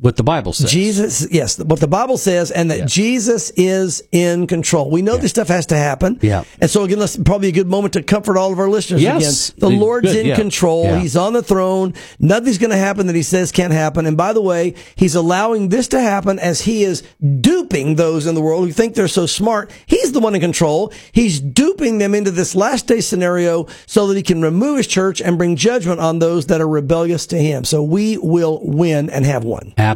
[0.00, 0.70] what the Bible says.
[0.70, 2.84] Jesus, yes, what the Bible says, and that Yeah.
[2.86, 4.90] Jesus is in control.
[4.90, 6.18] We know this stuff has to happen.
[6.22, 6.44] Yeah.
[6.60, 9.50] And so again, that's probably a good moment to comfort all of our listeners Yes.
[9.50, 9.60] again.
[9.70, 10.34] The Lord's Good, in yeah.
[10.36, 10.84] control.
[10.84, 10.98] Yeah.
[10.98, 11.94] He's on the throne.
[12.18, 14.06] Nothing's going to happen that he says can't happen.
[14.06, 17.02] And by the way, he's allowing this to happen as he is
[17.40, 19.70] duping those in the world who think they're so smart.
[19.86, 20.92] He's the one in control.
[21.12, 25.20] He's duping them into this last day scenario so that he can remove his church
[25.20, 27.64] and bring judgment on those that are rebellious to him.
[27.64, 29.74] So we will win and have won.
[29.76, 29.89] Absolutely.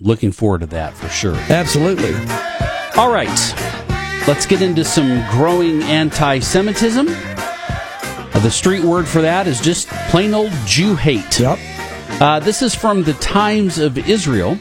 [0.00, 1.34] Looking forward to that for sure.
[1.34, 2.14] Absolutely.
[2.96, 3.28] All right.
[4.26, 7.06] Let's get into some growing anti Semitism.
[7.06, 11.40] The street word for that is just plain old Jew hate.
[11.40, 11.58] Yep.
[12.20, 14.58] Uh, this is from the Times of Israel.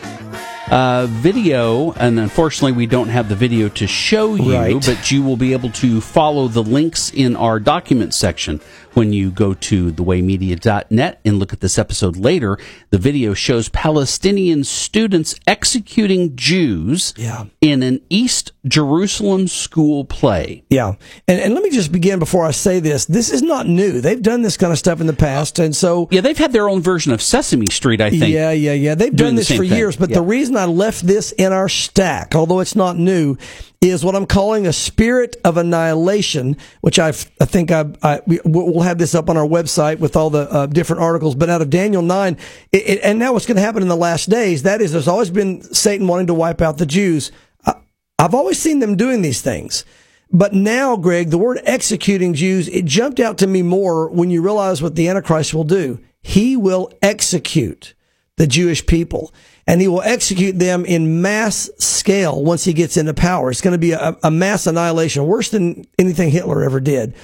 [0.70, 4.86] Uh, video, and unfortunately, we don't have the video to show you, Right.
[4.86, 8.60] but you will be able to follow the links in our document section
[8.98, 12.58] when you go to thewaymedia.net and look at this episode later.
[12.90, 17.46] The video shows Palestinian students executing Jews Yeah.
[17.62, 20.64] in an East Jerusalem school play.
[20.70, 20.96] Yeah.
[21.28, 23.06] And, and let me just begin before I say this.
[23.06, 24.02] This is not new.
[24.02, 25.60] They've done this kind of stuff in the past.
[25.60, 28.26] And so, Yeah, they've had their own version of Sesame Street, I think.
[28.34, 28.96] yeah, yeah, yeah.
[28.96, 29.78] They've done this for thing.
[29.78, 29.96] years.
[29.96, 30.16] But Yeah.
[30.16, 33.38] the reason I left this in our stack, although it's not new,
[33.80, 38.40] is what I'm calling a spirit of annihilation, which I've, I think I, I, we-
[38.44, 41.36] we'll have this up on our website with all the uh, different articles.
[41.36, 42.38] But out of Daniel 9,
[42.72, 45.08] it, it, and now what's going to happen in the last days, that is, there's
[45.08, 47.32] always been Satan wanting to wipe out the Jews.
[47.66, 47.76] I,
[48.20, 49.86] I've always seen them doing these things.
[50.32, 54.42] But now, Greg, the word executing Jews, it jumped out to me more when you
[54.42, 56.00] realize what the Antichrist will do.
[56.22, 57.94] He will execute
[58.36, 59.34] the Jewish people
[59.66, 63.52] and he will execute them in mass scale once he gets into power.
[63.52, 67.16] It's going to be a, a mass annihilation, worse than anything Hitler ever did.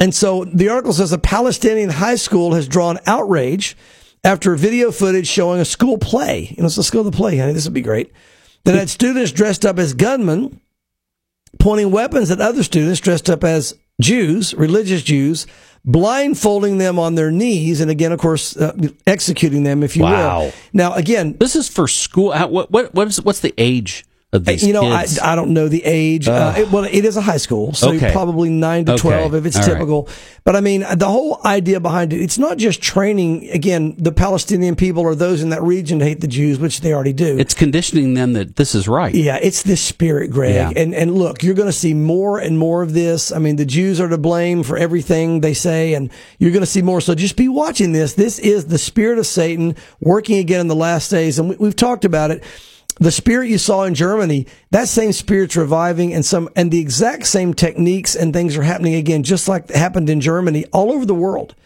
[0.00, 3.76] And so the article says a Palestinian high school has drawn outrage
[4.24, 6.48] after video footage showing a school play.
[6.56, 7.52] You know, let's go to the play, honey.
[7.52, 8.12] This would be great.
[8.64, 10.60] That had students dressed up as gunmen
[11.58, 15.46] pointing weapons at other students dressed up as Jews, religious Jews,
[15.84, 18.72] blindfolding them on their knees, and again, of course, uh,
[19.06, 20.40] executing them, if you Wow.
[20.44, 20.52] will.
[20.72, 22.32] Now, again, This is for school.
[22.32, 25.18] how- What what what is what's the age of these you know, I, kids?
[25.18, 26.26] I don't know the age.
[26.26, 28.12] Uh, it, well, it is a high school, so Okay.
[28.12, 29.00] probably nine to Okay.
[29.00, 29.72] twelve if it's All right.
[29.74, 30.08] typical.
[30.44, 33.50] But I mean, the whole idea behind it, it's not just training.
[33.50, 36.92] Again, the Palestinian people or those in that region to hate the Jews, which they
[36.94, 37.38] already do.
[37.38, 39.14] it's conditioning them that this is right.
[39.14, 40.54] Yeah, it's this spirit, Greg.
[40.54, 40.72] Yeah.
[40.74, 43.32] And and look, you're going to see more and more of this.
[43.32, 46.66] I mean, the Jews are to blame for everything they say, and you're going to
[46.66, 47.00] see more.
[47.02, 48.14] So just be watching this.
[48.14, 51.76] This is the spirit of Satan working again in the last days, and we, we've
[51.76, 52.42] talked about it.
[53.02, 57.26] The spirit you saw in Germany, that same spirit's reviving, and some and the exact
[57.26, 61.14] same techniques and things are happening again, just like happened in Germany all over the
[61.14, 61.56] world.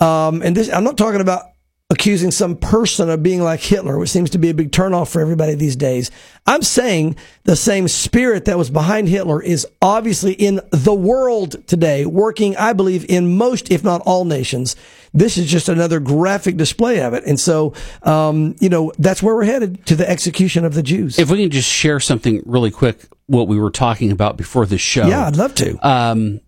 [0.00, 1.51] Um, and this, I'm not talking about
[1.92, 5.20] accusing some person of being like Hitler, which seems to be a big turnoff for
[5.20, 6.10] everybody these days.
[6.46, 12.06] I'm saying the same spirit that was behind Hitler is obviously in the world today,
[12.06, 14.74] working, I believe, in most, if not all nations.
[15.12, 17.24] This is just another graphic display of it.
[17.26, 17.74] And so,
[18.04, 21.18] um, you know, that's where we're headed to the execution of the Jews.
[21.18, 24.78] If we can just share something really quick, what we were talking about before the
[24.78, 25.06] show.
[25.06, 25.86] yeah, I'd love to.
[25.86, 26.40] um,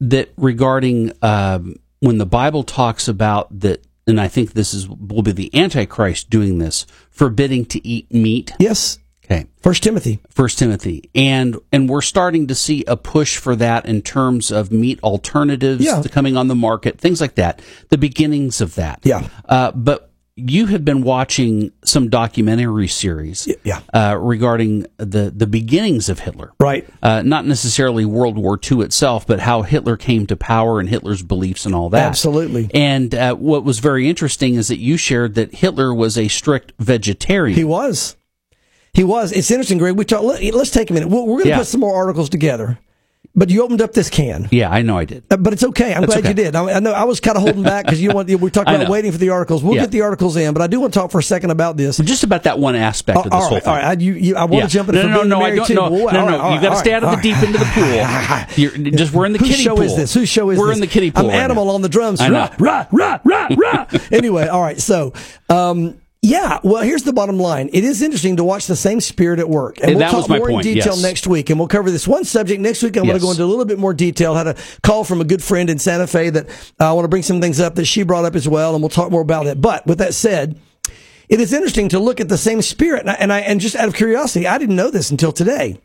[0.00, 5.22] that regarding um, when the Bible talks about that, and I think this is will
[5.22, 8.52] be the Antichrist doing this, forbidding to eat meat.
[8.58, 8.98] yes.
[9.26, 10.20] Okay, First Timothy.
[10.28, 14.70] First Timothy, and and we're starting to see a push for that in terms of
[14.70, 16.02] meat alternatives Yeah.
[16.10, 17.62] coming on the market, things like that.
[17.88, 19.00] The beginnings of that.
[19.02, 19.26] Yeah.
[19.48, 23.46] Uh, but you have been watching some documentary series.
[23.62, 23.80] yeah.
[23.92, 26.88] Uh, regarding the the beginnings of Hitler Right.
[27.02, 31.22] uh, not necessarily World War II itself, but how Hitler came to power and Hitler's
[31.22, 32.04] beliefs and all that.
[32.06, 32.68] Absolutely.
[32.74, 36.72] And uh, what was very interesting is that you shared that Hitler was a strict
[36.80, 37.56] vegetarian.
[37.56, 38.16] He was.
[38.92, 39.30] He was.
[39.32, 39.96] It's interesting, Greg.
[39.96, 41.08] We talk, let, us take a minute.
[41.08, 41.58] We're, we're going to Yeah.
[41.58, 42.78] put some more articles together.
[43.36, 44.48] But you opened up this can.
[44.52, 45.24] Yeah, I know I did.
[45.30, 45.92] Uh, But it's okay.
[45.92, 46.28] I'm That's glad okay.
[46.28, 46.54] you did.
[46.54, 48.88] I, I know I was kind of holding back because you want we talked about
[48.88, 49.64] waiting for the articles.
[49.64, 49.82] We'll Yeah.
[49.82, 51.98] get the articles in, but I do want to talk for a second about this.
[51.98, 53.68] Just about that one aspect of this all whole thing.
[53.68, 53.84] all right.
[53.84, 54.62] I, you, you, I want Yeah.
[54.66, 55.70] to jump in no, for no, no, I don't.
[55.70, 56.26] No, Well, no, no.
[56.26, 57.44] right, all you got to right, stay out of the deep right.
[57.46, 58.84] into the pool.
[58.84, 59.82] You're just we're in the Whose kiddie show pool.
[59.84, 60.14] is this?
[60.14, 60.76] Whose show is we're this?
[60.76, 61.24] in the kiddie pool.
[61.24, 62.20] I'm right Animal on the drums.
[62.20, 63.86] Rah, rah, rah, rah, rah.
[64.12, 64.80] anyway, all right.
[64.80, 65.12] So,
[65.48, 66.58] um, yeah.
[66.62, 67.68] Well, here's the bottom line.
[67.72, 70.20] It is interesting to watch the same spirit at work, and And we'll that talk
[70.20, 71.02] was my more point, in detail yes.
[71.02, 72.96] next week, and we'll cover this one subject next week.
[72.96, 73.20] I'm going Yes.
[73.20, 74.34] to go into a little bit more detail.
[74.34, 76.48] Had a call from a good friend in Santa Fe that
[76.80, 78.82] uh, I want to bring some things up that she brought up as well, and
[78.82, 79.60] we'll talk more about it.
[79.60, 80.58] But with that said.
[81.26, 83.74] It is interesting to look at the same spirit, and I, and I and just
[83.76, 85.80] out of curiosity, I didn't know this until today.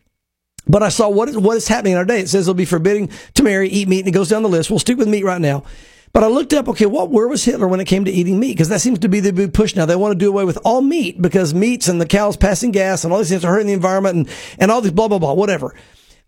[0.67, 2.19] But I saw what is, what is happening in our day.
[2.19, 4.69] It says it'll be forbidding to marry, eat meat, and it goes down the list.
[4.69, 5.63] We'll stick with meat right now.
[6.11, 8.53] But I looked up, okay, what where was Hitler when it came to eating meat?
[8.53, 9.85] Because that seems to be the big push now.
[9.85, 13.03] They want to do away with all meat because meats and the cows passing gas
[13.03, 15.33] and all these things are hurting the environment and, and all these blah blah blah,
[15.33, 15.75] whatever.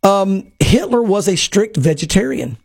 [0.04, 2.58] Um, Hitler was a strict vegetarian,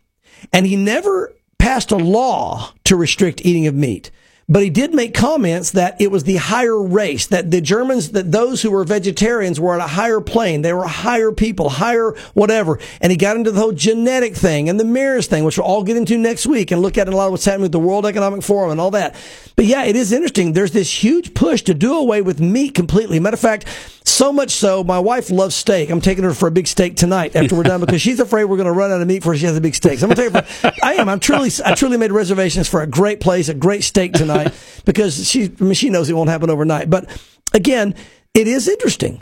[0.53, 4.11] and he never passed a law to restrict eating of meat.
[4.49, 8.31] But he did make comments that it was the higher race, that the Germans, that
[8.31, 10.61] those who were vegetarians were at a higher plane.
[10.61, 12.79] They were higher people, higher whatever.
[13.01, 15.83] And he got into the whole genetic thing and the mirrors thing, which we'll all
[15.83, 18.05] get into next week and look at a lot of what's happening with the World
[18.05, 19.15] Economic Forum and all that.
[19.57, 20.53] But yeah, it is interesting.
[20.53, 23.19] There's this huge push to do away with meat completely.
[23.19, 23.65] Matter of fact,
[24.07, 25.89] so much so, my wife loves steak.
[25.89, 28.57] I'm taking her for a big steak tonight after we're done because she's afraid we're
[28.57, 29.99] going to run out of meat before she has a big steak.
[29.99, 31.09] So I'm going to take her for, I am.
[31.09, 34.53] I'm truly, I truly made reservations for a great place, a great steak tonight
[34.85, 36.89] because she, I mean, she knows it won't happen overnight.
[36.89, 37.09] But
[37.53, 37.95] again,
[38.33, 39.21] it is interesting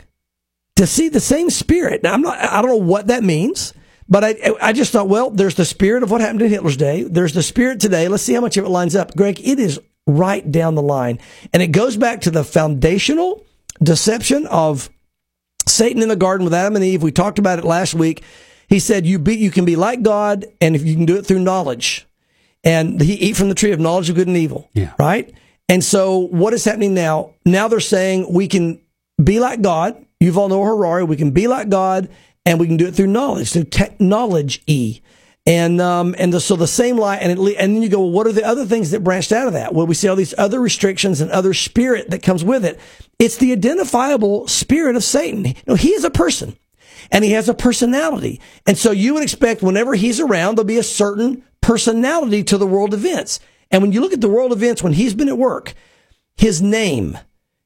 [0.76, 2.02] to see the same spirit.
[2.02, 3.72] Now, I'm not, I don't know what that means.
[4.08, 7.02] But I, I just thought, well, there's the spirit of what happened in Hitler's day.
[7.02, 8.06] There's the spirit today.
[8.06, 9.16] Let's see how much of it lines up.
[9.16, 11.18] Greg, it is right down the line.
[11.52, 13.44] And it goes back to the foundational
[13.82, 14.90] deception of
[15.66, 17.02] Satan in the garden with Adam and Eve.
[17.02, 18.22] We talked about it last week.
[18.68, 21.26] He said, you be, you can be like God and if you can do it
[21.26, 22.06] through knowledge
[22.64, 24.68] and he eat from the tree of knowledge of good and evil.
[24.72, 24.92] Yeah.
[24.98, 25.32] Right.
[25.68, 27.34] And so what is happening now?
[27.44, 28.80] Now they're saying we can
[29.22, 30.04] be like God.
[30.22, 31.04] Yuval Noah Harari.
[31.04, 32.08] We can be like God
[32.44, 35.02] and we can do it through knowledge, through technology.
[35.48, 38.26] And um, and the, so the same lie, and and then you go, well, what
[38.26, 39.72] are the other things that branched out of that?
[39.72, 42.80] Well, we see all these other restrictions and other spirit that comes with it.
[43.20, 45.46] It's the identifiable spirit of Satan.
[45.46, 46.56] You know, he is a person,
[47.12, 50.78] and he has a personality, and so you would expect whenever he's around, there'll be
[50.78, 53.38] a certain personality to the world events.
[53.70, 55.74] And when you look at the world events when he's been at work,
[56.36, 57.18] his name,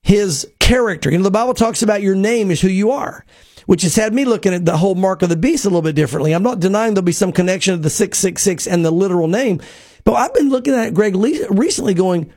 [0.03, 1.11] his character.
[1.11, 3.25] You know, the Bible talks about your name is who you are,
[3.67, 5.95] which has had me looking at the whole mark of the beast a little bit
[5.95, 6.33] differently.
[6.33, 9.61] I'm not denying there'll be some connection of the 666 and the literal name,
[10.05, 12.33] but I've been looking at Greg le- recently going,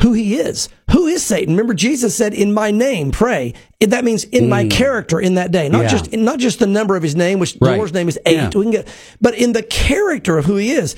[0.00, 0.68] who he is.
[0.90, 1.54] Who is Satan?
[1.54, 4.70] Remember, Jesus said, "In my name, pray." That means in my mm.
[4.70, 5.88] character in that day, not Yeah.
[5.88, 8.54] just not just the number of his name, which the Lord's name is eight.
[8.54, 8.70] Yeah.
[8.70, 8.88] Get,
[9.20, 10.96] but in the character of who he is.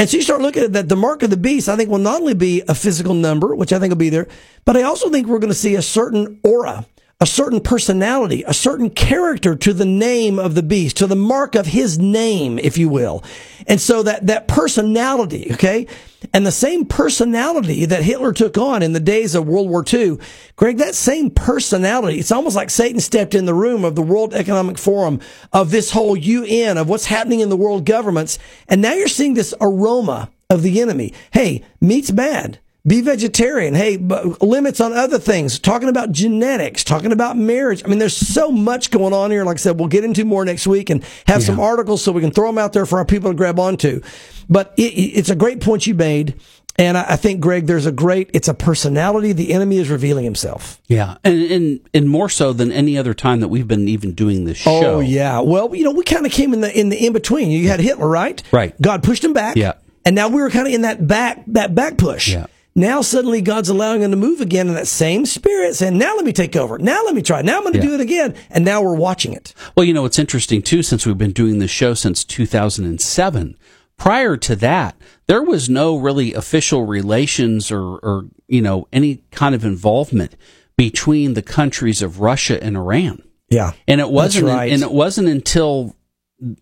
[0.00, 0.88] And so you start looking at that.
[0.88, 3.70] The mark of the beast, I think, will not only be a physical number, which
[3.70, 4.28] I think will be there,
[4.64, 6.86] but I also think we're going to see a certain aura,
[7.22, 11.54] a certain personality, a certain character to the name of the beast, to the mark
[11.54, 13.22] of his name, if you will.
[13.66, 15.86] And so that, that personality, okay?
[16.32, 20.16] And the same personality that Hitler took on in the days of World War II,
[20.56, 24.32] Greg, that same personality, it's almost like Satan stepped in the room of the World
[24.32, 25.20] Economic Forum,
[25.52, 28.38] of this whole UN, of what's happening in the world governments.
[28.66, 31.12] And now you're seeing this aroma of the enemy.
[31.32, 32.60] Hey, meat's bad.
[32.86, 33.74] Be vegetarian.
[33.74, 35.58] Hey, but limits on other things.
[35.58, 37.82] Talking about genetics, talking about marriage.
[37.84, 39.44] I mean, there's so much going on here.
[39.44, 42.22] Like I said, we'll get into more next week and have some articles so we
[42.22, 44.00] can throw them out there for our people to grab onto.
[44.48, 46.40] But it, it's a great point you made.
[46.78, 49.32] And I, I think, Greg, there's a great, it's a personality.
[49.32, 50.80] The enemy is revealing himself.
[50.86, 54.44] Yeah, and, and and more so than any other time that we've been even doing
[54.46, 54.94] this oh, show.
[54.94, 55.40] Oh, yeah.
[55.40, 57.50] Well, you know, we kind of came in the, in the in between.
[57.50, 58.42] You had Hitler, right?
[58.50, 58.80] Right.
[58.80, 59.56] God pushed him back.
[59.56, 59.74] Yeah.
[60.06, 62.28] And now we were kind of in that back, that back push.
[62.28, 62.46] Yeah.
[62.80, 66.24] Now suddenly God's allowing him to move again in that same spirit, saying, "Now let
[66.24, 66.78] me take over.
[66.78, 67.42] Now let me try.
[67.42, 67.84] Now I'm going to Yeah.
[67.86, 69.54] do it again." And now we're watching it.
[69.76, 73.56] Well, you know, it's interesting too, since we've been doing this show since 2007.
[73.96, 79.54] Prior to that, there was no really official relations or, or, you know, any kind
[79.54, 80.34] of involvement
[80.78, 83.22] between the countries of Russia and Iran.
[83.50, 84.72] Yeah, And it wasn't, right.
[84.72, 85.94] and it wasn't until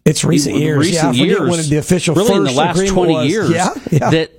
[0.05, 0.79] it's recent years.
[0.79, 3.29] recent yeah, years, when the official really in the last 20 was.
[3.31, 4.11] years, Yeah, yeah.
[4.11, 4.31] that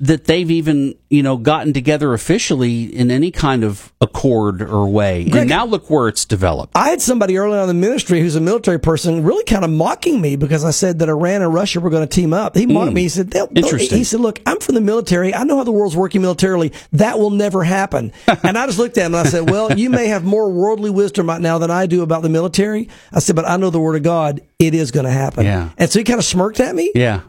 [0.00, 5.24] that they've even you know gotten together officially in any kind of accord or way.
[5.24, 6.72] Greg- and now look where it's developed.
[6.74, 9.70] I had somebody early on in the ministry who's a military person really kind of
[9.70, 12.56] mocking me because I said that Iran and Russia were going to team up.
[12.56, 12.94] He mocked hmm.
[12.94, 13.02] me.
[13.02, 13.98] He said, they'll, they'll- Interesting.
[13.98, 15.34] He said, look, I'm from the military.
[15.34, 16.72] I know how the world's working militarily.
[16.92, 18.12] That will never happen.
[18.42, 20.90] and I just looked at him and I said, well, you may have more worldly
[20.90, 22.88] wisdom right now than I do about the military.
[23.12, 24.40] I said, but I know the word of God.
[24.58, 25.44] It is going to happen.
[25.44, 25.70] Yeah.
[25.78, 26.92] And so he kind of smirked at me.
[26.94, 27.22] Yeah.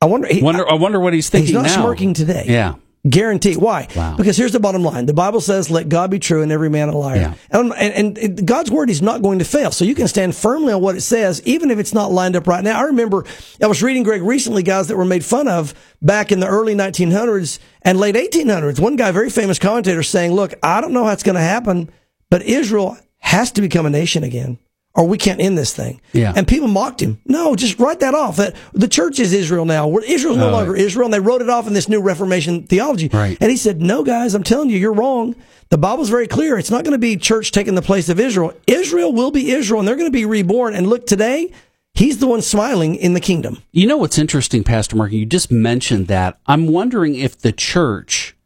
[0.00, 0.28] I wonder.
[0.28, 0.68] He, Wonder.
[0.68, 1.82] I wonder what he's thinking he's not now.
[1.82, 2.44] smirking today.
[2.46, 2.74] Yeah.
[3.08, 3.56] Guarantee.
[3.56, 3.88] Why?
[3.96, 4.16] Wow.
[4.16, 5.06] Because here's the bottom line.
[5.06, 7.16] The Bible says, let God be true and every man a liar.
[7.16, 7.34] Yeah.
[7.50, 9.70] And, and, and God's word is not going to fail.
[9.70, 12.46] So you can stand firmly on what it says, even if it's not lined up
[12.46, 12.78] right now.
[12.78, 13.24] I remember
[13.62, 16.74] I was reading, Greg, recently guys that were made fun of back in the early
[16.74, 18.78] 1900s and late 1800s.
[18.78, 21.90] One guy, very famous commentator saying, look, I don't know how it's going to happen,
[22.28, 24.58] but Israel has to become a nation again.
[24.94, 26.00] Or we can't end this thing.
[26.12, 26.32] Yeah.
[26.34, 27.20] And people mocked him.
[27.24, 28.36] No, just write that off.
[28.38, 29.96] That the church is Israel now.
[29.98, 30.52] Israel's no Oh.
[30.52, 31.04] longer Israel.
[31.06, 33.08] And they wrote it off in this new Reformation theology.
[33.12, 33.38] Right.
[33.40, 35.36] And he said, No, guys, I'm telling you, you're wrong.
[35.68, 36.58] The Bible's very clear.
[36.58, 38.52] It's not going to be church taking the place of Israel.
[38.66, 40.74] Israel will be Israel, and they're going to be reborn.
[40.74, 41.52] And look, today,
[41.94, 43.62] he's the one smiling in the kingdom.
[43.70, 45.12] You know what's interesting, Pastor Mark?
[45.12, 46.40] You just mentioned that.
[46.46, 48.36] I'm wondering if the church,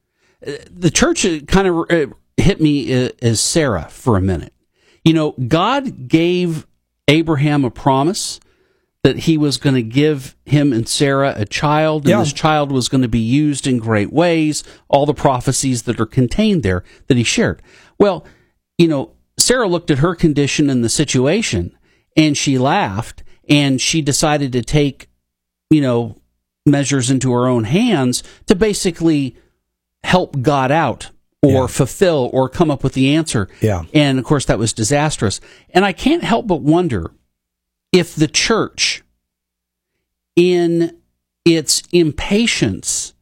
[0.46, 4.52] uh, the church uh, kind of uh, hit me uh, as Sarah for a minute.
[5.04, 6.66] You know, God gave
[7.08, 8.40] Abraham a promise
[9.02, 12.20] that he was going to give him and Sarah a child, and Yeah.
[12.20, 14.64] this child was going to be used in great ways.
[14.88, 17.60] All the prophecies that are contained there that he shared.
[17.98, 18.24] Well,
[18.78, 21.76] you know, Sarah looked at her condition and the situation,
[22.16, 25.08] and she laughed, and she decided to take
[25.70, 26.16] you know,
[26.64, 29.36] measures into her own hands to basically
[30.04, 31.10] help God out
[31.44, 31.66] or Yeah.
[31.66, 33.48] fulfill or come up with the answer.
[33.60, 33.82] Yeah.
[33.92, 35.40] And of course, that was disastrous.
[35.70, 37.12] And I can't help but wonder
[37.92, 39.02] if the church,
[40.36, 40.96] in
[41.44, 43.12] its impatience,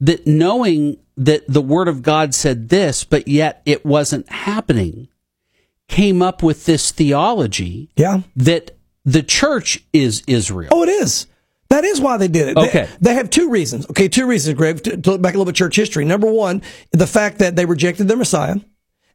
[0.00, 5.08] that knowing that the word of God said this, but yet it wasn't happening,
[5.88, 8.22] came up with this theology Yeah.
[8.34, 10.70] that the church is Israel.
[10.72, 11.26] Oh, it is.
[11.72, 12.54] That is why they did it.
[12.54, 12.88] They- Okay.
[13.00, 13.88] They, have two reasons.
[13.88, 16.04] Okay, two reasons, Greg, to, to look back a little bit church history.
[16.04, 18.56] Number one, the fact that they rejected their Messiah.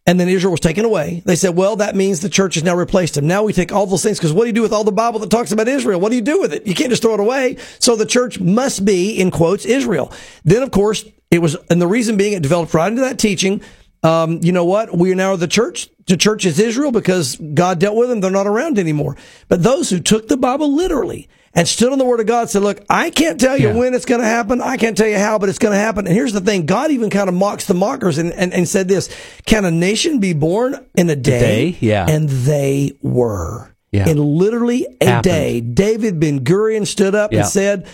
[0.08, 1.22] And then Israel was taken away.
[1.26, 3.28] They said, well, that means the church has now replaced him.
[3.28, 5.20] Now we take all those things because what do you do with all the Bible
[5.20, 6.00] that talks about Israel?
[6.00, 6.66] What do you do with it?
[6.66, 7.58] You can't just throw it away.
[7.80, 10.12] So the church must be, in quotes, Israel.
[10.46, 13.62] Then, of course, it was, and the reason being it developed right into that teaching.
[14.04, 14.96] Um, you know what?
[14.98, 15.90] We are now the church.
[16.06, 18.22] The church is Israel because God dealt with them.
[18.22, 19.18] They're not around anymore.
[19.50, 22.62] But those who took the Bible literally and stood on the word of God said,
[22.62, 23.74] look, I can't tell you Yeah.
[23.76, 24.62] when it's going to happen.
[24.62, 26.06] I can't tell you how, but it's going to happen.
[26.06, 26.66] And here's the thing.
[26.66, 29.10] God even kind of mocks the mockers and, and, and said this,
[29.46, 31.72] can a nation be born in a day?
[31.72, 31.78] day?
[31.82, 32.06] Yeah.
[32.08, 33.74] And they were.
[33.92, 34.08] Yeah.
[34.08, 35.24] In literally a Happened.
[35.24, 37.40] day, David Ben Gurion stood up Yeah.
[37.40, 37.88] and said,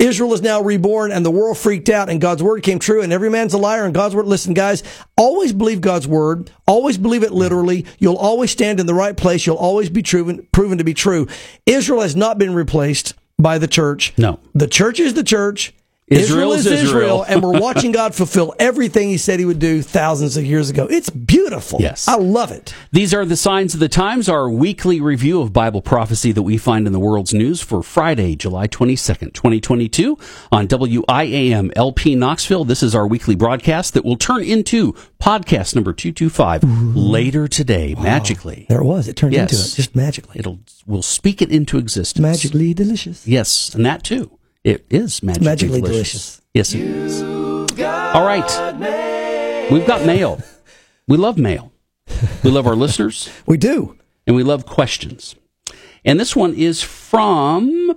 [0.00, 3.12] Israel is now reborn and the world freaked out and God's word came true and
[3.12, 4.26] every man's a liar and God's word.
[4.26, 4.82] Listen, guys,
[5.16, 6.50] always believe God's word.
[6.66, 7.84] Always believe it literally.
[7.98, 9.46] You'll always stand in the right place.
[9.46, 11.28] You'll always be proven, proven to be true.
[11.66, 14.14] Israel has not been replaced by the church.
[14.16, 14.40] No.
[14.54, 15.74] The church is the church.
[16.10, 17.24] Israel is is Israel, Israel.
[17.28, 20.86] and we're watching God fulfill everything He said He would do thousands of years ago.
[20.90, 21.80] It's beautiful.
[21.80, 22.08] Yes.
[22.08, 22.74] I love it.
[22.92, 26.58] These are the signs of the times, our weekly review of Bible prophecy that we
[26.58, 30.18] find in the world's news for Friday, July 22nd, 2022
[30.50, 32.64] on WIAM LP Knoxville.
[32.64, 36.64] This is our weekly broadcast that will turn into podcast number 225
[36.96, 38.66] later today, magically.
[38.68, 39.06] There it was.
[39.06, 39.52] It turned Yes.
[39.52, 40.40] into it just magically.
[40.40, 42.20] It'll, we'll speak it into existence.
[42.20, 43.26] magically delicious.
[43.28, 44.30] Yes, and that too.
[44.64, 46.40] It is magically, Magically delicious.
[46.52, 47.22] Yes, it is.
[47.22, 49.70] All right.
[49.70, 50.42] We've got mail.
[51.08, 51.72] We love mail.
[52.44, 53.96] We love our listeners We do.
[54.26, 55.34] and we love questions.
[56.04, 57.94] And this one is from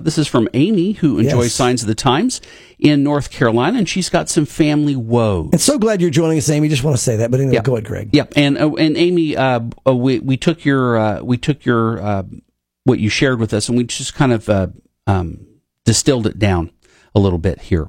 [0.00, 1.54] this is from Amy who enjoys Yes.
[1.54, 2.40] Signs of the Times
[2.78, 5.50] in North Carolina and she's got some family woes.
[5.52, 6.68] And so glad you're joining us, Amy.
[6.68, 7.30] Just want to say that.
[7.30, 7.62] But anyway, Yeah.
[7.62, 8.10] go ahead, Greg.
[8.12, 12.00] Yep, and uh, and Amy, uh, uh, we we took your uh, we took your
[12.02, 12.22] uh,
[12.84, 14.66] what you shared with us, and we just kind of uh,
[15.06, 15.46] um,
[15.90, 16.70] distilled it down
[17.16, 17.88] a little bit here.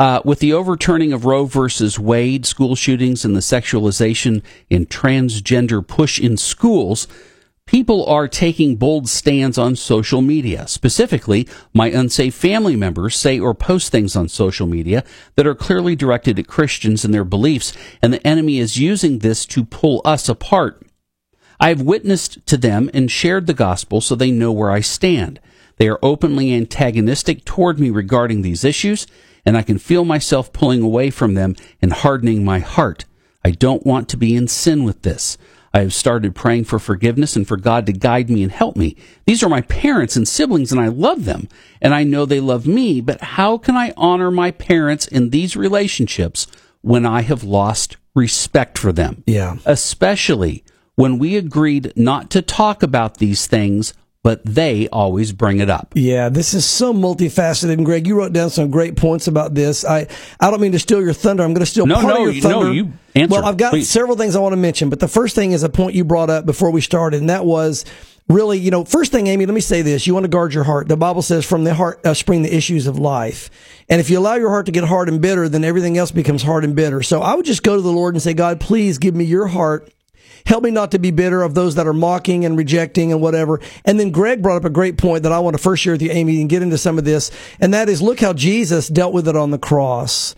[0.00, 5.86] Uh, with the overturning of Roe versus Wade, school shootings, and the sexualization and transgender
[5.86, 7.06] push in schools,
[7.66, 10.66] people are taking bold stands on social media.
[10.66, 15.04] Specifically, my unsafe family members say or post things on social media
[15.36, 19.44] that are clearly directed at Christians and their beliefs, and the enemy is using this
[19.44, 20.82] to pull us apart.
[21.60, 25.38] I have witnessed to them and shared the gospel so they know where I stand.
[25.76, 29.06] They are openly antagonistic toward me regarding these issues,
[29.44, 33.04] and I can feel myself pulling away from them and hardening my heart.
[33.44, 35.36] I don't want to be in sin with this.
[35.74, 38.96] I have started praying for forgiveness and for God to guide me and help me.
[39.24, 41.48] These are my parents and siblings, and I love them,
[41.80, 45.56] and I know they love me, but how can I honor my parents in these
[45.56, 46.46] relationships
[46.82, 49.24] when I have lost respect for them?
[49.26, 49.56] Yeah.
[49.64, 50.62] Especially
[50.94, 55.92] when we agreed not to talk about these things but they always bring it up.
[55.94, 57.72] Yeah, this is so multifaceted.
[57.72, 59.84] And Greg, you wrote down some great points about this.
[59.84, 60.06] I,
[60.38, 61.42] I don't mean to steal your thunder.
[61.42, 62.66] I'm going to steal no, part no, of your thunder.
[62.66, 63.34] No, you answer.
[63.34, 63.90] Well, I've got please.
[63.90, 66.30] several things I want to mention, but the first thing is a point you brought
[66.30, 67.84] up before we started, and that was
[68.28, 70.06] really, you know, first thing, Amy, let me say this.
[70.06, 70.86] You want to guard your heart.
[70.86, 73.50] The Bible says from the heart uh, spring the issues of life.
[73.88, 76.44] And if you allow your heart to get hard and bitter, then everything else becomes
[76.44, 77.02] hard and bitter.
[77.02, 79.48] So I would just go to the Lord and say, God, please give me your
[79.48, 79.92] heart
[80.46, 83.60] Help me not to be bitter of those that are mocking and rejecting and whatever.
[83.84, 86.02] And then Greg brought up a great point that I want to first share with
[86.02, 87.30] you, Amy, and get into some of this.
[87.60, 90.34] And that is look how Jesus dealt with it on the cross.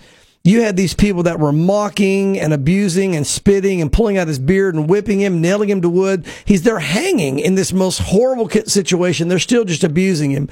[0.46, 4.38] You had these people that were mocking and abusing and spitting and pulling out his
[4.38, 6.26] beard and whipping him, nailing him to wood.
[6.44, 9.28] He's there hanging in this most horrible situation.
[9.28, 10.50] They're still just abusing him.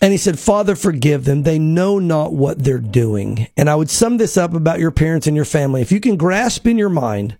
[0.00, 1.42] And he said, Father, forgive them.
[1.42, 3.48] They know not what they're doing.
[3.56, 5.82] And I would sum this up about your parents and your family.
[5.82, 7.36] If you can grasp in your mind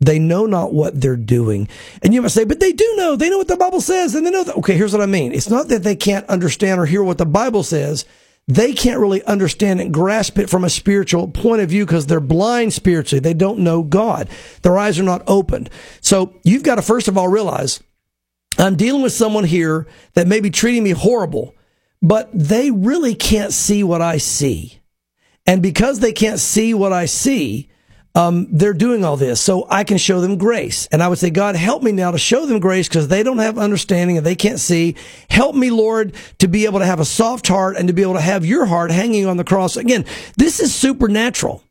[0.00, 1.68] they know not what they're doing.
[2.02, 3.16] And you must say, but they do know.
[3.16, 4.14] They know what the Bible says.
[4.14, 4.56] And they know that.
[4.56, 5.32] Okay, here's what I mean.
[5.32, 8.04] It's not that they can't understand or hear what the Bible says.
[8.46, 12.20] They can't really understand and grasp it from a spiritual point of view because they're
[12.20, 13.20] blind spiritually.
[13.20, 14.28] They don't know God.
[14.62, 15.68] Their eyes are not opened.
[16.00, 17.82] So you've got to first of all realize
[18.56, 21.54] I'm dealing with someone here that may be treating me horrible,
[22.00, 24.80] but they really can't see what I see.
[25.46, 27.70] And because they can't see what I see,
[28.18, 30.88] um, they're doing all this so I can show them grace.
[30.90, 33.38] And I would say, God, help me now to show them grace because they don't
[33.38, 34.96] have understanding and they can't see.
[35.30, 38.14] Help me, Lord, to be able to have a soft heart and to be able
[38.14, 39.76] to have your heart hanging on the cross.
[39.76, 40.04] Again,
[40.36, 41.62] this is supernatural.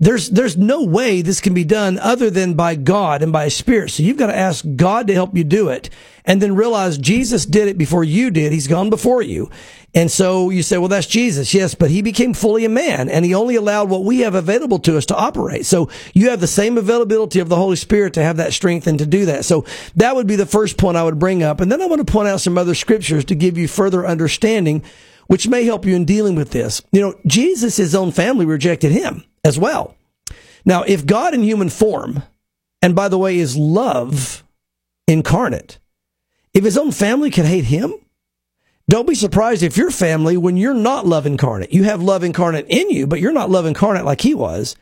[0.00, 3.50] There's, there's no way this can be done other than by God and by a
[3.50, 3.90] spirit.
[3.90, 5.90] So you've got to ask God to help you do it
[6.24, 8.50] and then realize Jesus did it before you did.
[8.50, 9.50] He's gone before you.
[9.94, 11.52] And so you say, well, that's Jesus.
[11.52, 14.78] Yes, but he became fully a man and he only allowed what we have available
[14.80, 15.66] to us to operate.
[15.66, 18.98] So you have the same availability of the Holy Spirit to have that strength and
[19.00, 19.44] to do that.
[19.44, 21.60] So that would be the first point I would bring up.
[21.60, 24.82] And then I want to point out some other scriptures to give you further understanding,
[25.26, 26.80] which may help you in dealing with this.
[26.90, 29.94] You know, Jesus, his own family rejected him as well.
[30.64, 32.22] Now, if God in human form,
[32.82, 34.44] and by the way, is love
[35.06, 35.78] incarnate,
[36.52, 37.94] if his own family can hate him,
[38.88, 42.66] don't be surprised if your family, when you're not love incarnate, you have love incarnate
[42.68, 44.74] in you, but you're not love incarnate like he was,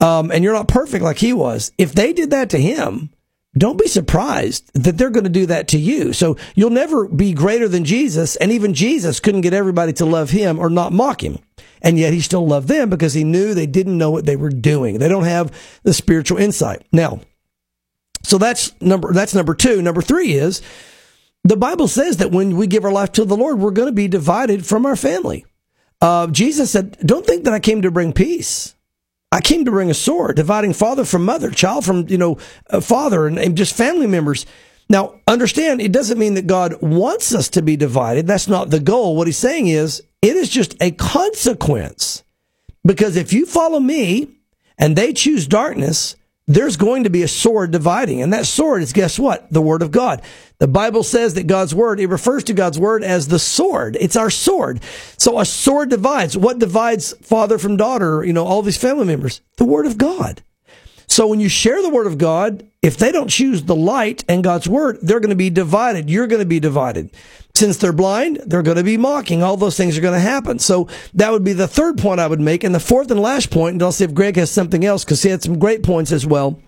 [0.00, 1.72] um, and you're not perfect like he was.
[1.78, 3.10] If they did that to him,
[3.56, 6.12] don't be surprised that they're going to do that to you.
[6.12, 10.30] So you'll never be greater than Jesus, and even Jesus couldn't get everybody to love
[10.30, 11.38] him or not mock him.
[11.82, 14.50] And yet he still loved them because he knew they didn't know what they were
[14.50, 14.98] doing.
[14.98, 16.84] They don't have the spiritual insight.
[16.92, 17.20] Now,
[18.22, 19.80] so that's number, that's number two.
[19.82, 20.62] Number three is
[21.42, 23.92] the Bible says that when we give our life to the Lord, we're going to
[23.92, 25.46] be divided from our family.
[26.00, 28.74] Uh, Jesus said, don't think that I came to bring peace.
[29.32, 32.80] I came to bring a sword, dividing father from mother, child from, you know, uh,
[32.80, 34.44] father and, and just family members.
[34.88, 38.26] Now, understand, it doesn't mean that God wants us to be divided.
[38.26, 39.14] That's not the goal.
[39.14, 42.24] What he's saying is, it is just a consequence.
[42.84, 44.28] Because if you follow me
[44.76, 46.16] and they choose darkness,
[46.50, 48.20] there's going to be a sword dividing.
[48.20, 49.50] And that sword is, guess what?
[49.52, 50.20] The word of God.
[50.58, 53.96] The Bible says that God's word, it refers to God's word as the sword.
[54.00, 54.82] It's our sword.
[55.16, 56.36] So a sword divides.
[56.36, 59.40] What divides father from daughter, you know, all these family members?
[59.58, 60.42] The word of God.
[61.06, 64.42] So when you share the word of God, if they don't choose the light and
[64.42, 66.10] God's word, they're going to be divided.
[66.10, 67.10] You're going to be divided.
[67.60, 69.42] Since they're blind, they're going to be mocking.
[69.42, 70.58] All those things are going to happen.
[70.58, 72.64] So that would be the third point I would make.
[72.64, 75.22] And the fourth and last point, and I'll see if Greg has something else because
[75.22, 76.58] he had some great points as well.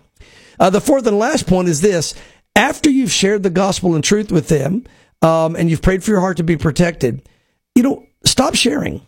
[0.61, 2.15] Uh, the fourth and last point is this.
[2.55, 4.85] After you've shared the gospel and truth with them,
[5.23, 7.27] um, and you've prayed for your heart to be protected,
[7.75, 9.01] you know, stop sharing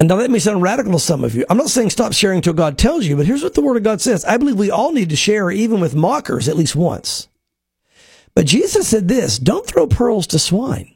[0.00, 1.44] and now that may sound radical to some of you.
[1.50, 3.82] I'm not saying stop sharing until God tells you, but here's what the Word of
[3.82, 4.24] God says.
[4.24, 7.27] I believe we all need to share even with mockers at least once.
[8.38, 10.94] But Jesus said this, don't throw pearls to swine.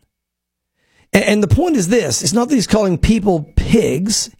[1.12, 4.30] And, the point is this, it's not that he's calling people pigs.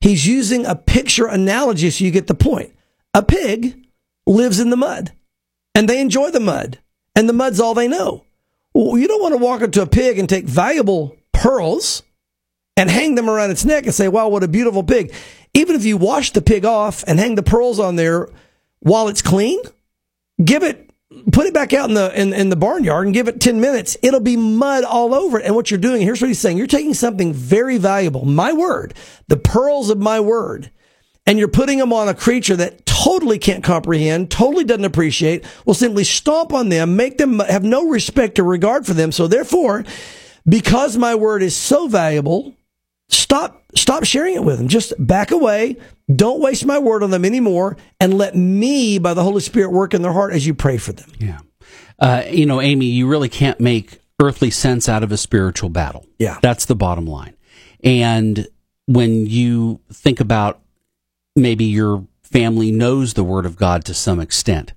[0.00, 2.74] He's using a picture analogy so you get the point.
[3.12, 3.86] A pig
[4.26, 5.12] lives in the mud
[5.74, 6.78] and they enjoy the mud
[7.14, 8.24] and the mud's all they know.
[8.72, 12.04] Well, you don't want to walk up to a pig and take valuable pearls
[12.74, 15.12] and hang them around its neck and say, wow, what a beautiful pig.
[15.52, 18.30] Even if you wash the pig off and hang the pearls on there
[18.78, 19.60] while it's clean,
[20.42, 20.85] give it,
[21.32, 23.96] put it back out in the, in, in the barnyard and give it 10 minutes.
[24.02, 25.46] It'll be mud all over it.
[25.46, 26.58] And what you're doing, here's what he's saying.
[26.58, 28.94] You're taking something very valuable, my word,
[29.28, 30.70] the pearls of my word,
[31.26, 35.74] and you're putting them on a creature that totally can't comprehend, totally doesn't appreciate, will
[35.74, 39.12] simply stomp on them, make them have no respect or regard for them.
[39.12, 39.84] So therefore,
[40.48, 42.54] because my word is so valuable,
[43.08, 44.68] stop stop sharing it with them.
[44.68, 45.76] Just back away.
[46.14, 49.92] Don't waste my word on them anymore, and let me, by the Holy Spirit, work
[49.92, 51.10] in their heart as you pray for them.
[51.18, 51.40] Yeah.
[51.98, 56.06] Uh, you know, Amy, you really can't make earthly sense out of a spiritual battle.
[56.18, 56.38] Yeah.
[56.42, 57.34] That's the bottom line.
[57.82, 58.46] And
[58.86, 60.60] when you think about
[61.34, 64.72] maybe your family knows the word of God to some extent,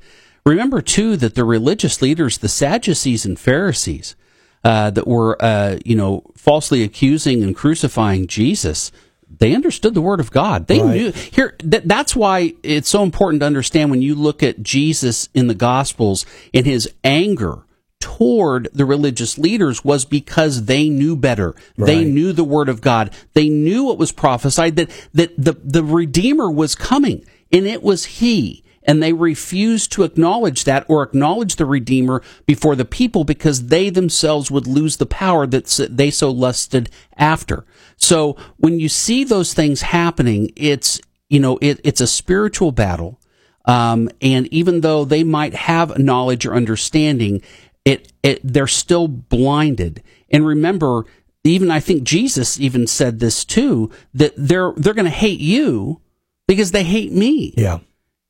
[0.46, 4.16] remember too that the religious leaders, the Sadducees and Pharisees,
[4.64, 8.92] uh, that were, uh, you know, falsely accusing and crucifying Jesus,
[9.40, 10.68] they understood the word of God.
[10.68, 10.96] They Right.
[10.96, 11.56] knew here.
[11.64, 15.56] That, that's why it's so important to understand when you look at Jesus in the
[15.56, 17.60] Gospels and his anger
[18.02, 21.54] toward the religious leaders was because they knew better.
[21.78, 23.12] They knew the word of God.
[23.34, 28.06] They knew what was prophesied that that the the Redeemer was coming, and it was
[28.06, 33.68] He and they refuse to acknowledge that or acknowledge the Redeemer before the people because
[33.68, 37.66] they themselves would lose the power that they so lusted after.
[37.98, 43.20] So when you see those things happening, it's you know it, it's a spiritual battle,
[43.66, 47.44] um, and even though they might have knowledge or understanding,
[47.86, 50.02] it, it they're still blinded.
[50.32, 51.06] And remember,
[51.44, 56.02] even I think Jesus even said this too that they're they're going to hate you
[56.48, 57.82] because they hate me Yeah.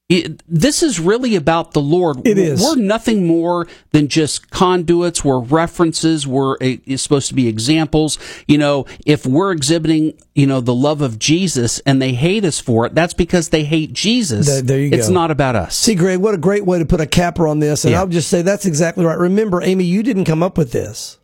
[0.09, 2.25] It, this is really about the Lord.
[2.27, 2.59] It is.
[2.61, 5.23] We're nothing more than just conduits.
[5.23, 6.25] We're references.
[6.25, 8.17] We're a, it's supposed to be examples.
[8.47, 12.59] You know, if we're exhibiting, you know, the love of Jesus and they hate us
[12.59, 14.47] for it, that's because they hate Jesus.
[14.47, 15.13] There- there you it's go.
[15.13, 15.75] not about us.
[15.77, 17.85] See, Greg, what a great way to put a capper on this.
[17.85, 17.99] And Yeah.
[17.99, 19.17] I'll just say that's exactly right.
[19.17, 21.19] Remember, Amy, you didn't come up with this.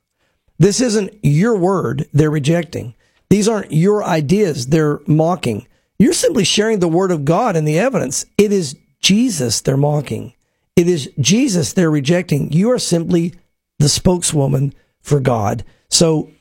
[0.60, 2.94] This isn't your word they're rejecting.
[3.32, 5.66] These aren't your ideas they're mocking.
[5.98, 8.26] You're simply sharing the word of God and the evidence.
[8.38, 10.34] It is Jesus they're mocking.
[10.76, 12.52] It is Jesus they're rejecting.
[12.52, 13.34] You are simply
[13.80, 15.64] the spokeswoman for God.
[15.89, 16.32] So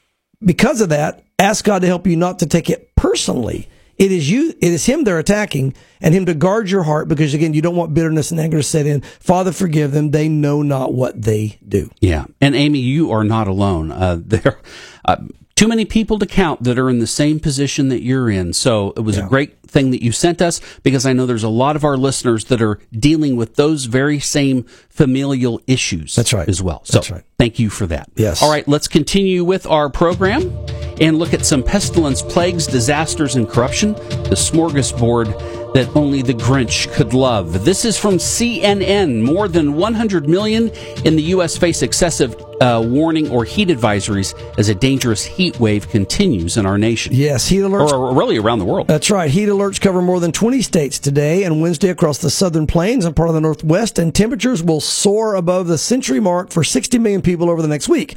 [0.44, 3.68] because of that, ask God to help you not to take it personally.
[3.96, 7.34] It is you, it is him they're attacking and him to guard your heart because
[7.34, 9.00] again, you don't want bitterness and anger to set in.
[9.00, 10.10] Father, forgive them.
[10.10, 11.90] They know not what they do.
[12.00, 13.92] Yeah, and Amy, you are not alone.
[13.92, 14.60] Uh, there,
[15.04, 15.16] uh,
[15.54, 18.52] too many people to count that are in the same position that you're in.
[18.52, 21.48] So it was a great thing that you sent us because I know there's a
[21.48, 26.14] lot of our listeners that are dealing with those very same familial issues.
[26.14, 26.48] That's right.
[26.48, 26.82] as well.
[26.84, 27.24] So That's right.
[27.38, 28.08] thank you for that.
[28.14, 28.40] Yes.
[28.42, 30.42] All right, let's continue with our program
[31.00, 33.94] and look at some pestilence, plagues, disasters, and corruption.
[33.94, 37.64] The smorgasbord that only the Grinch could love.
[37.64, 39.22] This is from CNN.
[39.22, 40.68] More than 100 million
[41.04, 41.58] in the U.S.
[41.58, 46.78] face excessive uh, warning or heat advisories as a dangerous heat wave continues in our
[46.78, 47.12] nation.
[47.12, 47.90] Yes, heat alerts.
[47.90, 48.86] Or really around the world.
[48.86, 49.28] That's right.
[49.28, 53.16] Heat alerts cover more than 20 states today and Wednesday across the southern plains and
[53.16, 57.20] part of the northwest, and temperatures will soar above the century mark for 60 million
[57.20, 58.16] people over the next week.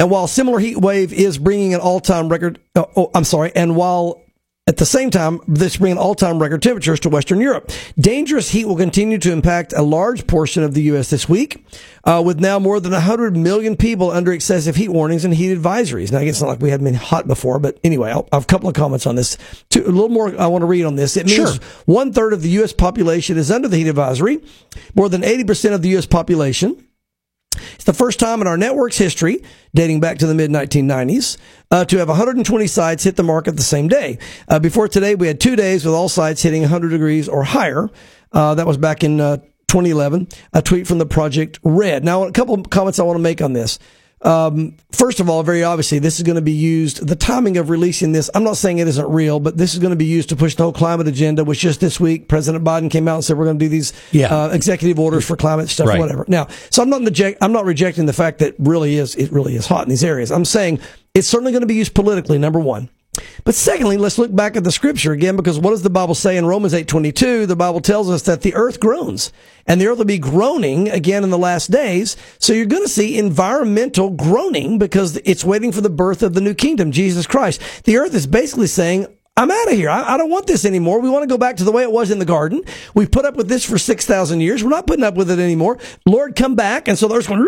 [0.00, 3.76] And while similar heat wave is bringing an all-time record, oh, oh, I'm sorry, and
[3.76, 4.20] while
[4.68, 7.72] at the same time, this bringing all-time record temperatures to Western Europe.
[7.98, 11.08] Dangerous heat will continue to impact a large portion of the U.S.
[11.08, 11.64] this week,
[12.04, 16.12] uh, with now more than 100 million people under excessive heat warnings and heat advisories.
[16.12, 18.46] Now, it's not like we hadn't been hot before, but anyway, I'll, I have a
[18.46, 19.38] couple of comments on this.
[19.70, 21.16] Two, a little more I want to read on this.
[21.16, 21.60] It means Sure.
[21.86, 22.74] one third of the U.S.
[22.74, 24.42] population is under the heat advisory.
[24.94, 26.04] More than 80% of the U.S.
[26.04, 26.84] population
[27.74, 29.42] it's the first time in our network's history,
[29.74, 31.36] dating back to the mid 1990s,
[31.70, 34.18] uh, to have 120 sites hit the mark at the same day.
[34.48, 37.90] Uh, before today, we had two days with all sites hitting 100 degrees or higher.
[38.32, 39.36] Uh, that was back in uh,
[39.68, 40.28] 2011.
[40.52, 42.04] A tweet from the Project Red.
[42.04, 43.78] Now, a couple comments I want to make on this.
[44.22, 47.06] Um, first of all, very obviously, this is going to be used.
[47.06, 49.90] The timing of releasing this, I'm not saying it isn't real, but this is going
[49.92, 51.44] to be used to push the whole climate agenda.
[51.44, 53.92] Which just this week, President Biden came out and said we're going to do these
[54.10, 54.34] Yeah.
[54.34, 56.00] uh, executive orders for climate stuff, Right.
[56.00, 56.24] whatever.
[56.28, 59.54] Now, so I'm not reject, I'm not rejecting the fact that really is it really
[59.54, 60.32] is hot in these areas.
[60.32, 60.80] I'm saying
[61.14, 62.38] it's certainly going to be used politically.
[62.38, 62.88] Number one.
[63.44, 66.36] But secondly, let's look back at the scripture again, because what does the Bible say
[66.36, 67.46] in Romans 8:22?
[67.46, 69.32] The Bible tells us that the earth groans,
[69.66, 72.16] and the earth will be groaning again in the last days.
[72.38, 76.40] So you're going to see environmental groaning because it's waiting for the birth of the
[76.40, 77.60] new kingdom, Jesus Christ.
[77.84, 79.06] The earth is basically saying,
[79.38, 79.88] I'm out of here.
[79.88, 81.00] I, I don't want this anymore.
[81.00, 82.62] We want to go back to the way it was in the garden.
[82.94, 84.64] We've put up with this for 6,000 years.
[84.64, 85.78] We're not putting up with it anymore.
[86.04, 86.88] Lord, come back.
[86.88, 87.46] And so they're just going,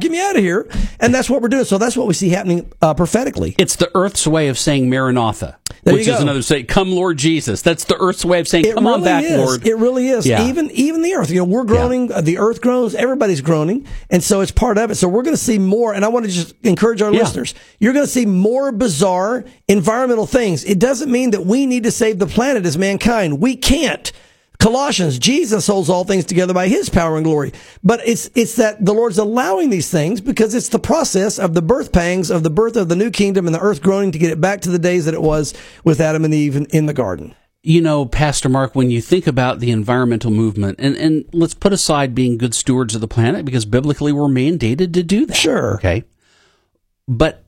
[0.00, 0.66] get me out of here.
[0.98, 1.64] And that's what we're doing.
[1.64, 3.54] So that's what we see happening uh, prophetically.
[3.58, 5.58] It's the Earth's way of saying Maranatha.
[5.82, 8.74] There which is another say, "Come, Lord Jesus." That's the Earth's way of saying, It
[8.74, 9.36] "Come on back, is.
[9.38, 10.26] Lord." It really is.
[10.26, 10.44] Yeah.
[10.48, 11.30] Even even the earth.
[11.30, 12.10] You know, we're groaning.
[12.10, 12.96] uh, The earth groans.
[12.96, 14.96] Everybody's groaning, and so it's part of it.
[14.96, 15.94] So we're going to see more.
[15.94, 17.20] And I want to just encourage our Yeah.
[17.20, 17.54] listeners.
[17.78, 20.64] You're going to see more bizarre environmental things.
[20.64, 23.40] It doesn't mean that we need to save the planet as mankind.
[23.40, 24.12] We can't.
[24.58, 27.52] Colossians, Jesus holds all things together by his power and glory.
[27.84, 31.60] But it's, it's that the Lord's allowing these things because it's the process of the
[31.60, 34.30] birth pangs of the birth of the new kingdom and the earth groaning to get
[34.30, 35.52] it back to the days that it was
[35.84, 37.34] with Adam and Eve in, in the garden.
[37.66, 41.72] you know, Pastor Mark, when you think about the environmental movement, and, and let's put
[41.72, 45.36] aside being good stewards of the planet because biblically we're mandated to do that.
[45.36, 45.74] Sure.
[45.74, 46.04] Okay.
[47.08, 47.44] But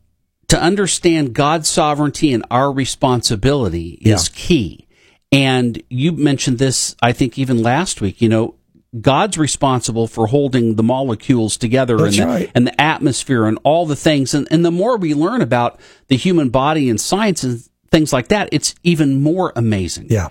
[0.48, 4.86] to understand God's sovereignty and our responsibility is key.
[5.30, 8.22] And you mentioned this, I think, even last week.
[8.22, 8.54] You know,
[8.98, 12.50] God's responsible for holding the molecules together and, the, right.
[12.54, 14.32] and the atmosphere and all the things.
[14.32, 15.78] And, and the more we learn about
[16.08, 20.06] the human body and science and things like that, it's even more amazing.
[20.08, 20.28] Yeah.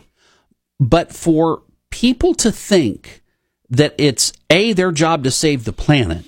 [0.80, 1.62] But for
[1.92, 3.22] people to think
[3.70, 6.26] that it's A, their job to save the planet,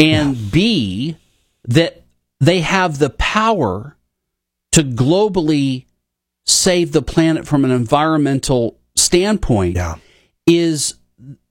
[0.00, 1.16] and B,
[1.68, 2.02] that
[2.40, 3.96] they have the power
[4.72, 5.86] to globally
[6.46, 9.96] save the planet from an environmental standpoint Yeah.
[10.46, 10.94] is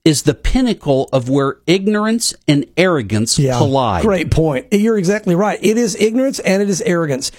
[0.05, 4.03] is the pinnacle of where ignorance and arrogance yeah, collide.
[4.03, 4.65] Great point.
[4.71, 5.59] You're exactly right.
[5.61, 7.29] It is ignorance and it is arrogance.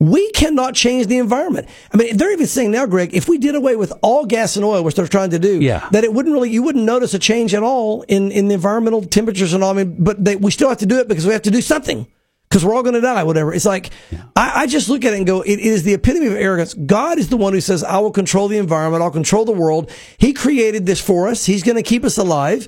[0.00, 1.68] We cannot change the environment.
[1.92, 4.64] I mean, they're even saying now, Greg, if we did away with all gas and
[4.64, 5.86] oil, which they're trying to do, Yeah.
[5.92, 9.02] that it wouldn't really, you wouldn't notice a change at all in, in the environmental
[9.02, 9.72] temperatures and all.
[9.78, 11.60] I mean, but they, we still have to do it because we have to do
[11.60, 12.06] something
[12.48, 13.52] because we're all going to die, whatever.
[13.52, 13.90] It's like,
[14.34, 16.74] I, I just look at it and go, it is the epitome of arrogance.
[16.74, 19.02] God is the one who says, I will control the environment.
[19.02, 19.90] I'll control the world.
[20.18, 21.46] He created this for us.
[21.46, 22.66] He's going to keep us alive.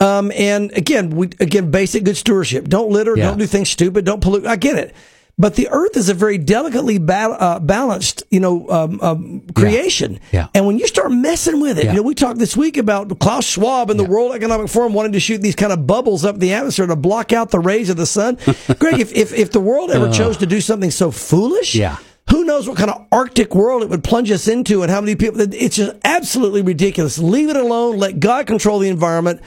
[0.00, 2.66] Um, and again, we, again, basic good stewardship.
[2.66, 3.16] Don't litter.
[3.16, 3.28] Yeah.
[3.28, 4.04] Don't do things stupid.
[4.04, 4.46] Don't pollute.
[4.46, 4.94] I get it.
[5.38, 10.20] But the earth is a very delicately ba- uh, balanced, you know, um, um, creation.
[10.30, 10.48] Yeah.
[10.54, 11.92] And when you start messing with it, Yeah.
[11.92, 15.12] you know, we talked this week about Klaus Schwab and the World Economic Forum wanting
[15.12, 17.96] to shoot these kind of bubbles up the atmosphere to block out the rays of
[17.96, 18.36] the sun.
[18.78, 21.96] Greg, if, if, if the world ever chose to do something so foolish, Yeah.
[22.30, 25.16] who knows what kind of Arctic world it would plunge us into and how many
[25.16, 27.18] people, it's just absolutely ridiculous.
[27.18, 27.96] Leave it alone.
[27.98, 29.40] Let God control the environment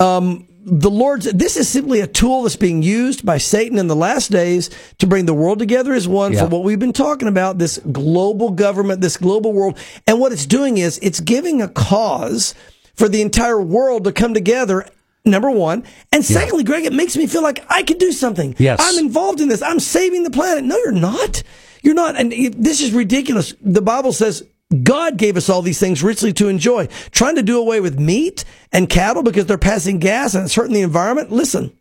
[0.00, 3.96] um, the Lord's, this is simply a tool that's being used by Satan in the
[3.96, 6.40] last days to bring the world together as one Yeah.
[6.40, 9.76] for what we've been talking about, this global government, this global world.
[10.06, 12.54] And what it's doing is it's giving a cause
[12.94, 14.86] for the entire world to come together.
[15.24, 15.84] Number one.
[16.12, 18.56] And secondly, Greg, it makes me feel like I can do something.
[18.58, 18.78] Yes.
[18.82, 19.62] I'm involved in this.
[19.62, 20.64] I'm saving the planet.
[20.64, 21.42] No, you're not.
[21.82, 22.16] You're not.
[22.16, 23.54] And this is ridiculous.
[23.60, 24.42] The Bible says
[24.72, 26.86] God gave us all these things richly to enjoy.
[27.10, 30.74] Trying to do away with meat and cattle because they're passing gas and it's hurting
[30.74, 31.30] the environment.
[31.30, 31.76] Listen,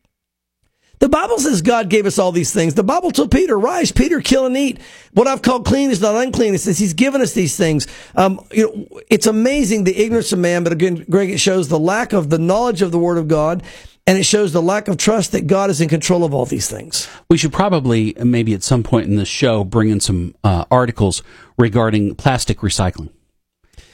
[1.01, 2.75] the Bible says God gave us all these things.
[2.75, 4.79] The Bible told Peter, rise, Peter, kill and eat.
[5.13, 6.53] What I've called clean is not unclean.
[6.53, 7.87] It says he's given us these things.
[8.15, 11.79] Um, you know, it's amazing the ignorance of man, but again, Greg, it shows the
[11.79, 13.63] lack of the knowledge of the word of God.
[14.07, 16.69] And it shows the lack of trust that God is in control of all these
[16.69, 17.07] things.
[17.29, 21.21] We should probably, maybe at some point in this show, bring in some uh, articles
[21.57, 23.09] regarding plastic recycling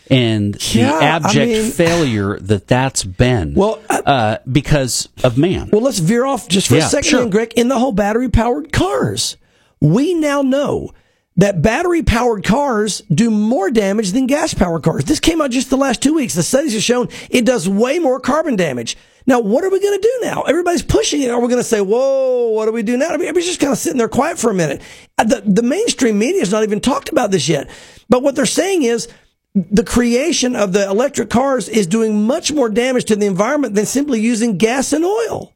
[0.09, 3.53] and Yeah, the I abject mean- failure that that's been.
[3.53, 5.69] Well, I- uh, because of man.
[5.73, 7.29] Well, let's veer off just for Yeah, a second, sure.
[7.29, 7.51] Greg.
[7.57, 9.35] In the whole battery powered cars,
[9.81, 10.93] we now know
[11.37, 15.05] that battery powered cars do more damage than gas powered cars.
[15.05, 16.33] This came out just the last two weeks.
[16.33, 18.97] The studies have shown it does way more carbon damage.
[19.27, 20.43] Now, what are we going to do now?
[20.43, 21.29] Everybody's pushing it.
[21.29, 23.07] Are we going to say, whoa, what do we do now?
[23.09, 24.81] I mean, everybody's just kind of sitting there quiet for a minute.
[25.17, 27.69] Uh, The, the mainstream media has not even talked about this yet.
[28.09, 29.07] But what they're saying is,
[29.53, 33.85] the creation of the electric cars is doing much more damage to the environment than
[33.85, 35.53] simply using gas and oil.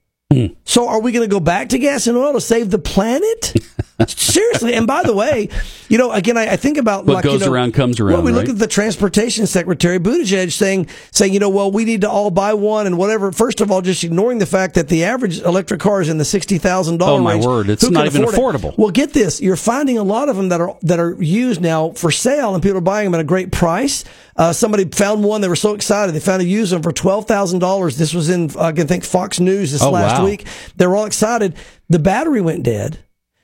[0.65, 3.53] So are we going to go back to gas and oil to save the planet?
[4.07, 4.73] Seriously.
[4.73, 5.49] And by the way,
[5.89, 8.13] you know, again, I, I think about What like, you goes know, around comes Well,
[8.15, 12.01] around, we look at the transportation secretary Buttigieg saying, saying, you know, well, we need
[12.01, 13.31] to all buy one and whatever.
[13.31, 16.25] First of all, just ignoring the fact that the average electric car is in the
[16.25, 17.45] sixty thousand dollars Oh, my range.
[17.45, 17.69] word.
[17.69, 18.61] It's Who not even afford it?
[18.61, 18.77] affordable.
[18.77, 21.91] Well, get this: you're finding a lot of them that are that are used now
[21.91, 24.03] for sale, and people are buying them at a great price.
[24.37, 27.27] Uh, somebody found one; they were so excited they found a used one for twelve
[27.27, 27.97] thousand dollars.
[27.97, 30.25] This was in uh, I can think Fox News this Oh, last wow.
[30.25, 30.45] week.
[30.77, 31.55] They were all excited.
[31.89, 32.99] The battery went dead.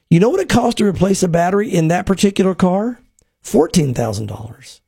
[0.10, 2.99] You know what it costs to replace a battery in that particular car?
[3.41, 4.82] Fourteen thousand dollars.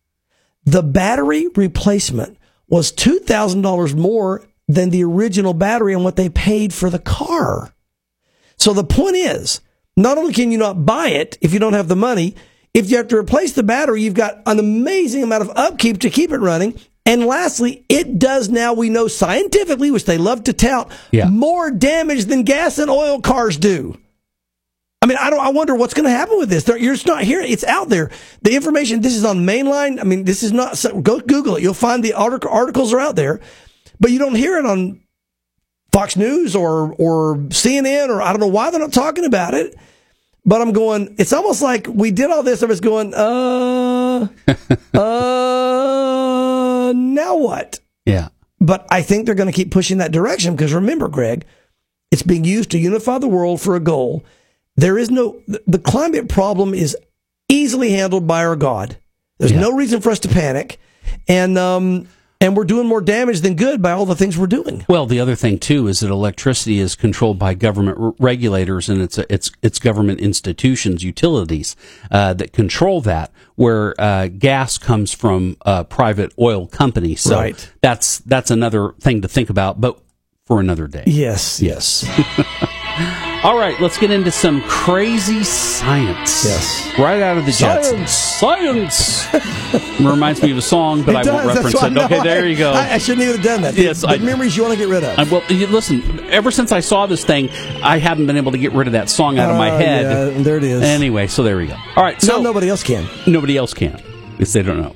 [0.65, 6.29] The battery replacement was two thousand dollars more than the original battery and what they
[6.29, 7.73] paid for the car.
[8.57, 9.61] So the point is,
[9.97, 12.35] not only can you not buy it if you don't have the money,
[12.73, 16.09] if you have to replace the battery, you've got an amazing amount of upkeep to
[16.09, 16.79] keep it running.
[17.05, 21.27] And lastly, it does now, we know scientifically, which they love to tout, Yeah.
[21.29, 23.97] more damage than gas and oil cars do.
[25.01, 25.39] I mean, I don't.
[25.39, 26.65] I wonder what's going to happen with this.
[26.65, 27.49] There, you're just not hearing.
[27.51, 28.11] It's out there.
[28.41, 28.99] The information.
[29.01, 29.99] This is on mainline.
[29.99, 30.77] I mean, this is not.
[31.03, 31.63] Go Google it.
[31.63, 33.39] You'll find the article, articles are out there,
[33.99, 35.01] but you don't hear it on
[35.93, 39.75] Fox News or or CNN or I don't know why they're not talking about it.
[40.45, 41.15] But I'm going.
[41.17, 42.61] It's almost like we did all this.
[42.61, 43.13] I was going.
[43.13, 44.27] Uh,
[44.97, 46.93] uh.
[46.93, 47.79] Now what?
[48.05, 48.29] Yeah.
[48.59, 51.45] But I think they're going to keep pushing that direction because remember, Greg,
[52.11, 54.25] it's being used to unify the world for a goal.
[54.79, 56.95] There is no, the climate problem is
[57.49, 58.95] easily handled by our God.
[59.37, 59.59] There's Yeah.
[59.59, 60.79] no reason for us to panic.
[61.27, 62.07] And, um,
[62.41, 64.85] and we're doing more damage than good by all the things we're doing.
[64.87, 69.01] Well, the other thing too is that electricity is controlled by government r- regulators, and
[69.01, 71.75] it's it's it's government institutions, utilities
[72.11, 73.31] uh, that control that.
[73.55, 77.69] Where uh, gas comes from uh, private oil companies, so Right.
[77.81, 79.99] that's that's another thing to think about, but
[80.45, 81.03] for another day.
[81.07, 82.05] Yes, yes.
[83.43, 86.43] All right, let's get into some crazy science.
[86.43, 86.93] Yes.
[86.99, 88.09] right out of the Jetsons.
[88.09, 89.25] Science.
[90.01, 91.97] Reminds me of a song, but I It won't reference it.
[91.97, 92.71] Okay, there you go.
[92.73, 93.75] I, I shouldn't even have done that.
[93.75, 95.17] Yes, the, I- the memories you want to get rid of.
[95.17, 96.19] I, well, you, listen.
[96.29, 97.49] Ever since I saw this thing,
[97.81, 100.03] I haven't been able to get rid of that song out of my Oh, head.
[100.35, 100.81] yeah, there it is.
[100.81, 101.75] Anyway, so there we go.
[101.95, 103.07] All right, so no, nobody else can.
[103.25, 104.01] nobody else can
[104.39, 104.95] because they don't know.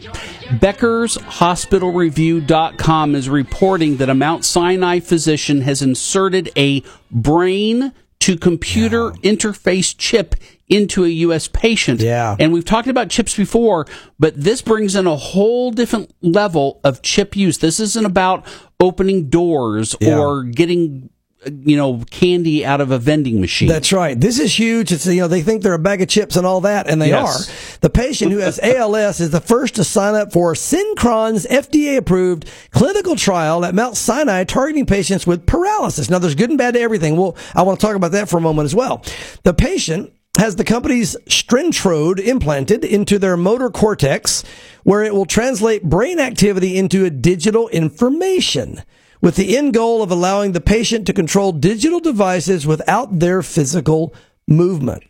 [0.59, 6.81] Becker's HospitalReview.com is reporting that a Mount Sinai physician has inserted a
[7.11, 10.35] brain to computer interface chip
[10.69, 11.49] into a U.S.
[11.49, 11.99] patient.
[11.99, 12.37] Yeah.
[12.39, 13.85] And we've talked about chips before,
[14.17, 17.57] but this brings in a whole different level of chip use.
[17.57, 18.45] This isn't about
[18.79, 20.17] opening doors Yeah.
[20.17, 21.09] or getting,
[21.45, 23.67] you know, candy out of a vending machine.
[23.67, 24.19] That's right.
[24.19, 24.91] This is huge.
[24.91, 27.09] It's you know they think they're a bag of chips and all that, and they
[27.09, 27.49] Yes.
[27.49, 27.77] are.
[27.81, 33.15] The patient who has ALS is the first to sign up for Synchron's FDA-approved clinical
[33.15, 36.09] trial at Mount Sinai, targeting patients with paralysis.
[36.09, 37.17] Now, there's good and bad to everything.
[37.17, 39.03] Well, I want to talk about that for a moment as well.
[39.43, 44.43] The patient has the company's Stentrode implanted into their motor cortex,
[44.83, 48.81] where it will translate brain activity into a digital information
[49.23, 54.13] with the end goal of allowing the patient to control digital devices without their physical
[54.49, 55.01] movement.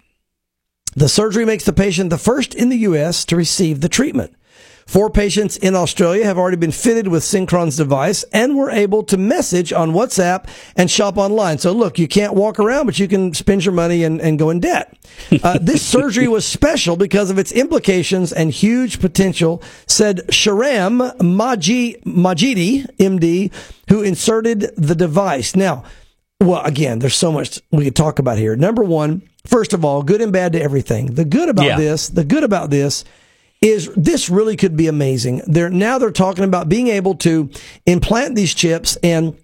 [0.96, 3.26] The surgery makes the patient the first in the U.S.
[3.26, 4.36] to receive the treatment.
[4.86, 9.18] Four patients in Australia have already been fitted with Synchron's device and were able to
[9.18, 11.58] message on WhatsApp and shop online.
[11.58, 14.50] So look, you can't walk around, but you can spend your money and, and go
[14.50, 14.96] in debt.
[15.44, 22.02] Uh, this surgery was special because of its implications and huge potential, said Shahram Maji,
[22.04, 23.52] Majidi, MD,
[23.90, 25.56] who inserted the device.
[25.56, 25.84] Now,
[26.42, 28.56] well, again, there's so much we could talk about here.
[28.58, 31.14] Number one, first of all, good and bad to everything.
[31.16, 31.78] The good about Yeah.
[31.78, 33.06] this, the good about this
[33.64, 35.42] is this really could be amazing.
[35.48, 37.50] They're now they're talking about being able to
[37.86, 39.38] implant these chips and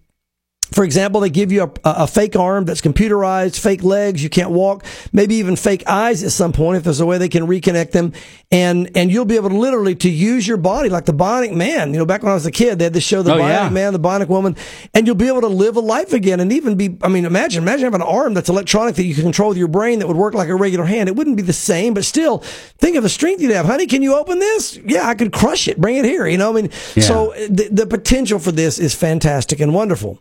[0.72, 4.52] for example, they give you a, a fake arm that's computerized, fake legs, you can't
[4.52, 7.92] walk, maybe even fake eyes at some point if there's a way they can reconnect
[7.92, 8.14] them.
[8.52, 11.94] And, and you'll be able to literally to use your body like the Bionic Man.
[11.94, 13.50] You know, back when I was a kid, they had this show, The Oh, Bionic
[13.50, 13.70] yeah.
[13.70, 14.56] Man, The Bionic Woman,
[14.94, 17.62] and you'll be able to live a life again and even be, I mean, imagine,
[17.64, 20.18] imagine having an arm that's electronic that you can control with your brain that would
[20.18, 21.10] work like a regular hand.
[21.10, 22.40] It wouldn't be the same, but still
[22.80, 23.66] think of the strength you'd have.
[23.66, 24.78] Honey, can you open this?
[24.86, 25.80] Yeah, I could crush it.
[25.80, 26.26] Bring it here.
[26.28, 27.04] You know, I mean, Yeah.
[27.04, 30.20] so uh, the, the potential for this is fantastic and wonderful.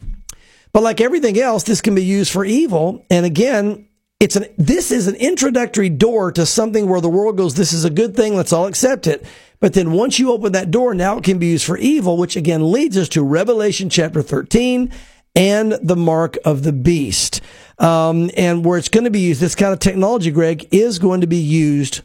[0.73, 3.05] But like everything else, this can be used for evil.
[3.11, 3.89] And again,
[4.21, 7.85] it's an this is an introductory door to something where the world goes, this is
[7.85, 9.25] a good thing, let's all accept it.
[9.61, 12.37] But then once you open that door, now it can be used for evil, which
[12.37, 14.93] again leads us to Revelation chapter 13
[15.35, 17.41] and the mark of the beast.
[17.79, 21.21] Um, and where it's going to be used, this kind of technology, Greg, is going
[21.21, 22.01] to be used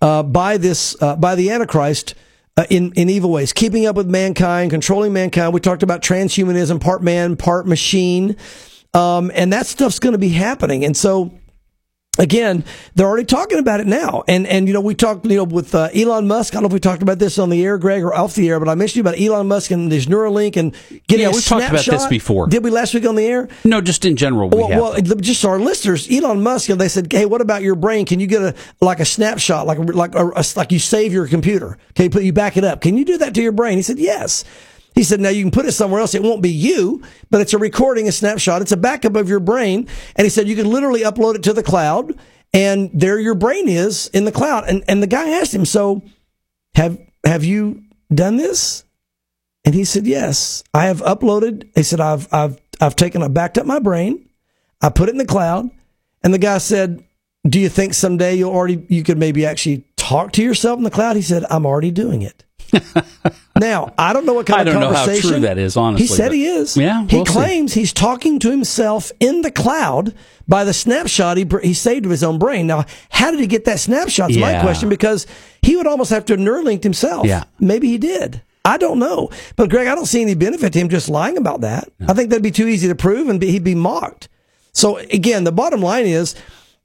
[0.00, 2.14] uh, by this uh, by the Antichrist
[2.60, 5.54] uh, in in evil ways, keeping up with mankind, controlling mankind.
[5.54, 8.36] We talked about transhumanism, part man, part machine,
[8.92, 10.84] um, and that stuff's going to be happening.
[10.84, 11.39] And so
[12.20, 12.62] again,
[12.94, 14.22] they're already talking about it now.
[14.28, 16.54] And and you know, we talked you know with uh, Elon Musk.
[16.54, 18.48] I don't know if we talked about this on the air, Greg, or off the
[18.48, 20.72] air, but I mentioned about Elon Musk and this Neuralink and
[21.08, 22.46] getting Yeah, we've talked about this before.
[22.46, 23.48] Did we last week on the air?
[23.64, 25.08] no, just in general, we Well, have.
[25.08, 28.06] well, just our listeners, Elon Musk, know, they said, "Hey, what about your brain?
[28.06, 31.26] Can you get a like a snapshot, like like a, a- like you save your
[31.26, 31.78] computer?
[31.94, 32.80] Can you put you back it up?
[32.80, 34.44] Can you do that to your brain?" He said, "Yes."
[34.94, 36.14] He said, "Now you can put it somewhere else.
[36.14, 38.62] It won't be you, but it's a recording, a snapshot.
[38.62, 39.86] It's a backup of your brain."
[40.16, 42.14] And he said, "You can literally upload it to the cloud,
[42.52, 46.02] and there your brain is in the cloud." And and the guy asked him, "So,
[46.74, 47.82] have have you
[48.12, 48.84] done this?"
[49.64, 53.58] And he said, "Yes, I have uploaded." He said, "I've I've I've taken, I backed
[53.58, 54.26] up my brain."
[54.80, 55.70] I put it in the cloud.
[56.22, 57.04] And the guy said,
[57.48, 60.90] Do you think someday you'll already, you could maybe actually talk to yourself in the
[60.90, 61.16] cloud?
[61.16, 62.44] He said, I'm already doing it.
[63.60, 65.30] now, I don't know what kind I of don't know how conversation.
[65.30, 66.76] true that is, honestly, He said he is.
[66.76, 67.32] Yeah, he we'll see.
[67.32, 70.14] claims he's talking to himself in the cloud
[70.48, 72.66] by the snapshot he, he saved of his own brain.
[72.66, 74.30] Now, how did he get that snapshot?
[74.32, 75.26] Is my question because
[75.62, 77.26] he would almost have to have Neuralinked himself.
[77.26, 77.44] Yeah.
[77.60, 78.42] Maybe he did.
[78.64, 79.30] I don't know.
[79.56, 81.88] But Greg, I don't see any benefit to him just lying about that.
[82.06, 84.28] I think that'd be too easy to prove and be, he'd be mocked.
[84.72, 86.34] So again, the bottom line is,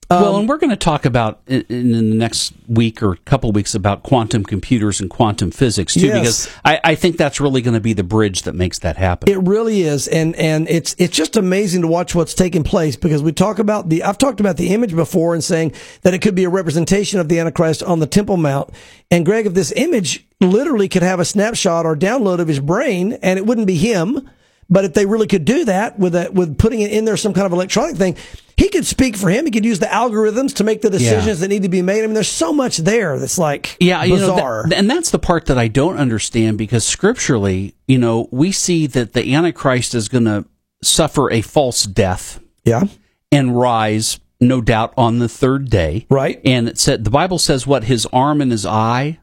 [0.10, 3.52] well, um, and we're going to talk about in, in the next week or couple
[3.52, 6.20] weeks about quantum computers and quantum physics too, Yes.
[6.46, 9.30] because I, I think that's really going to be the bridge that makes that happen.
[9.30, 13.24] It really is, and and it's it's just amazing to watch what's taking place because
[13.24, 16.36] we talk about the I've talked about the image before and saying that it could
[16.36, 18.70] be a representation of the Antichrist on the Temple Mount.
[19.12, 23.14] And Greg, if this image literally could have a snapshot or download of his brain,
[23.22, 24.30] and it wouldn't be him,
[24.70, 27.34] but if they really could do that with a, with putting it in there some
[27.34, 28.16] kind of electronic thing,
[28.58, 29.46] he could speak for him.
[29.46, 32.04] He could use the algorithms to make the decisions that need to be made.
[32.04, 35.20] I mean, there's so much there that's like Yeah, you know, that- and that's the
[35.20, 40.08] part that I don't understand because scripturally, you know, we see that the Antichrist is
[40.08, 40.46] going to
[40.82, 42.84] suffer a false death yeah,
[43.32, 46.06] and rise, no doubt, on the third day.
[46.10, 46.40] Right.
[46.46, 49.20] And it said the Bible says what his arm and his eye.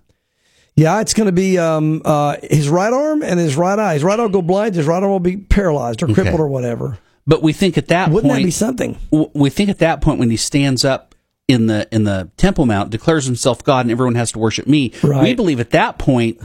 [0.74, 3.94] Yeah, it's going to be um, uh, his right arm and his right eye.
[3.94, 4.74] His right arm will go blind.
[4.74, 6.98] His right arm will be paralyzed or crippled or whatever.
[7.26, 8.98] But we think at that Wouldn't point, that be something?
[9.10, 11.14] w- we think at that point when he stands up
[11.48, 14.92] in the in the Temple Mount, declares himself God, and everyone has to worship me.
[15.02, 15.22] Right.
[15.22, 16.40] We believe at that point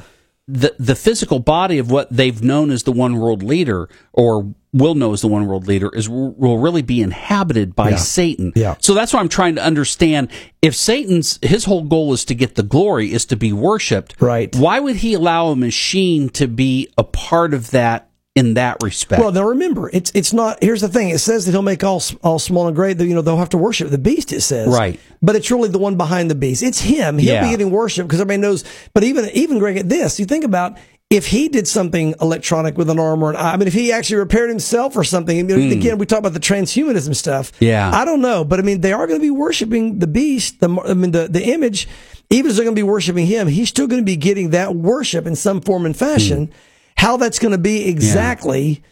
[0.48, 4.96] the the physical body of what they've known as the one world leader, or will
[4.96, 8.54] know as the one world leader, is will really be inhabited by Satan.
[8.56, 8.76] Yeah.
[8.80, 10.30] So that's why I'm trying to understand
[10.62, 14.16] if Satan's his whole goal is to get the glory, is to be worshipped.
[14.22, 14.56] Right.
[14.56, 19.22] Why would he allow a machine to be a part of that in that respect?
[19.22, 20.62] Well, now remember, it's it's not.
[20.62, 23.00] Here's the thing: it says that he'll make all all small and great.
[23.00, 24.32] You know they'll have to worship the beast.
[24.32, 25.00] It says Right.
[25.22, 26.64] but it's really the one behind the beast.
[26.64, 27.18] It's him.
[27.18, 27.44] He'll Yeah.
[27.44, 28.64] be getting worship because everybody knows.
[28.94, 30.78] But even even Greg, at this, you think about.
[31.10, 33.94] If he did something electronic with an arm or an eye, I mean, if he
[33.94, 35.72] actually repaired himself or something, I mean, hmm.
[35.72, 37.54] again, we talk about the transhumanism stuff.
[37.62, 37.90] Yeah.
[37.94, 40.60] I don't know, but I mean, they are going to be worshiping the beast.
[40.60, 41.88] The I mean, the the image.
[42.30, 44.76] Even as they're going to be worshiping him, he's still going to be getting that
[44.76, 46.48] worship in some form and fashion.
[46.48, 46.54] Hmm.
[46.98, 48.84] How that's going to be exactly,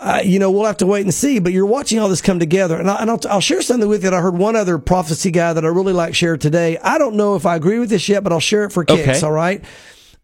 [0.00, 1.38] uh, you know, we'll have to wait and see.
[1.38, 4.02] But you're watching all this come together, and, I, and I'll, I'll share something with
[4.04, 4.10] you.
[4.10, 6.78] that I heard one other prophecy guy that I really like share today.
[6.78, 9.08] I don't know if I agree with this yet, but I'll share it for kicks.
[9.08, 9.20] Okay.
[9.20, 9.64] All right,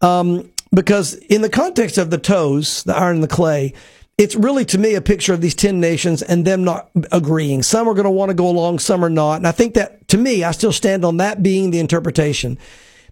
[0.01, 3.73] um, because in the context of the toes, the iron and the clay.
[4.17, 7.63] It's really to me a picture of these 10 nations and them not agreeing.
[7.63, 9.37] Some are going to want to go along, some are not.
[9.37, 12.59] And I think that to me, I still stand on that being the interpretation.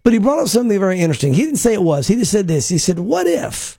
[0.03, 1.33] But he brought up something very interesting.
[1.33, 2.07] He didn't say it was.
[2.07, 2.69] He just said this.
[2.69, 3.78] He said, what if?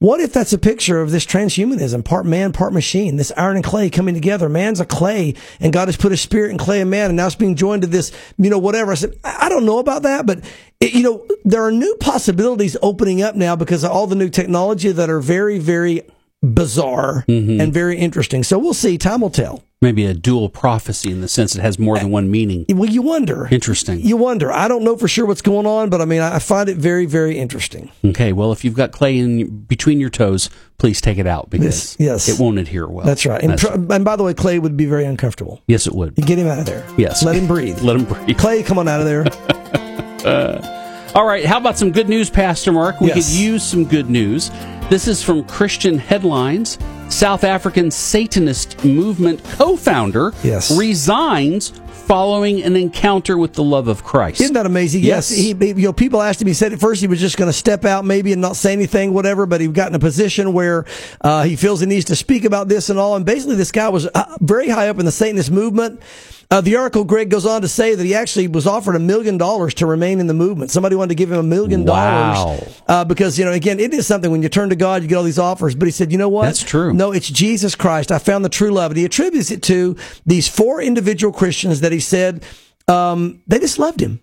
[0.00, 3.64] What if that's a picture of this transhumanism, part man, part machine, this iron and
[3.64, 4.48] clay coming together?
[4.48, 7.26] Man's a clay, and God has put his spirit in clay and man, and now
[7.26, 8.92] it's being joined to this, you know, whatever.
[8.92, 10.44] I said, I I don't know about that, but,
[10.78, 14.28] it, you know, there are new possibilities opening up now because of all the new
[14.28, 16.02] technology that are very, very
[16.42, 17.60] bizarre mm-hmm.
[17.60, 18.42] and very interesting.
[18.44, 18.98] So we'll see.
[18.98, 19.64] Time will tell.
[19.80, 22.64] Maybe a dual prophecy in the sense it has more than one meaning.
[22.68, 23.46] Well, you wonder.
[23.48, 24.00] Interesting.
[24.00, 24.50] You wonder.
[24.50, 27.06] I don't know for sure what's going on, but I mean, I find it very,
[27.06, 27.92] very interesting.
[28.04, 31.96] Okay, well, if you've got clay in between your toes, please take it out because
[31.96, 32.28] Yes, yes.
[32.28, 33.06] it won't adhere well.
[33.06, 33.40] That's right.
[33.40, 35.62] And, That's- tr- and by the way, Clay would be very uncomfortable.
[35.68, 36.16] yes, it would.
[36.16, 36.84] Get him out of there.
[36.96, 37.22] Yes.
[37.22, 37.78] Let him breathe.
[37.82, 38.36] Let him breathe.
[38.36, 39.26] Clay, come on out of there.
[41.14, 43.00] All right, how about some good news, Pastor Mark?
[43.00, 43.30] We Yes.
[43.30, 44.50] could use some good news.
[44.90, 46.78] This is from Christian Headlines.
[47.10, 50.70] South African Satanist movement co founder Yes.
[50.78, 51.72] resigns
[52.08, 54.40] following an encounter with the love of Christ.
[54.40, 55.02] Isn't that amazing?
[55.04, 55.30] Yes.
[55.30, 55.38] Yes.
[55.38, 57.48] He, he- you know, people asked him, he said at first he was just going
[57.50, 60.54] to step out maybe and not say anything, whatever, but he got in a position
[60.54, 60.86] where
[61.20, 63.14] uh, he feels he needs to speak about this and all.
[63.14, 66.00] And basically, this guy was uh, very high up in the Satanist movement.
[66.50, 69.36] Uh, the article, Greg, goes on to say that he actually was offered a million
[69.36, 70.70] dollars to remain in the movement.
[70.70, 74.06] Somebody wanted to give him a million dollars uh, because, you know, again, it is
[74.06, 75.74] something when you turn to God, you get all these offers.
[75.74, 76.44] But he said, you know what?
[76.46, 76.94] That's true.
[76.94, 78.10] No, it's Jesus Christ.
[78.10, 78.92] I found the true love.
[78.92, 79.94] And he attributes it to
[80.24, 82.44] these four individual Christians that he said
[82.86, 84.20] um, they just loved him.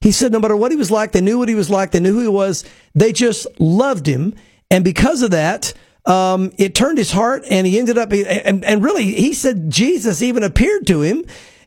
[0.00, 2.00] He said no matter what he was like, they knew what he was like, they
[2.00, 2.64] knew who he was,
[2.94, 4.34] they just loved him.
[4.70, 5.72] And because of that,
[6.04, 10.20] um, it turned his heart and he ended up, and, and really, he said Jesus
[10.20, 11.24] even appeared to him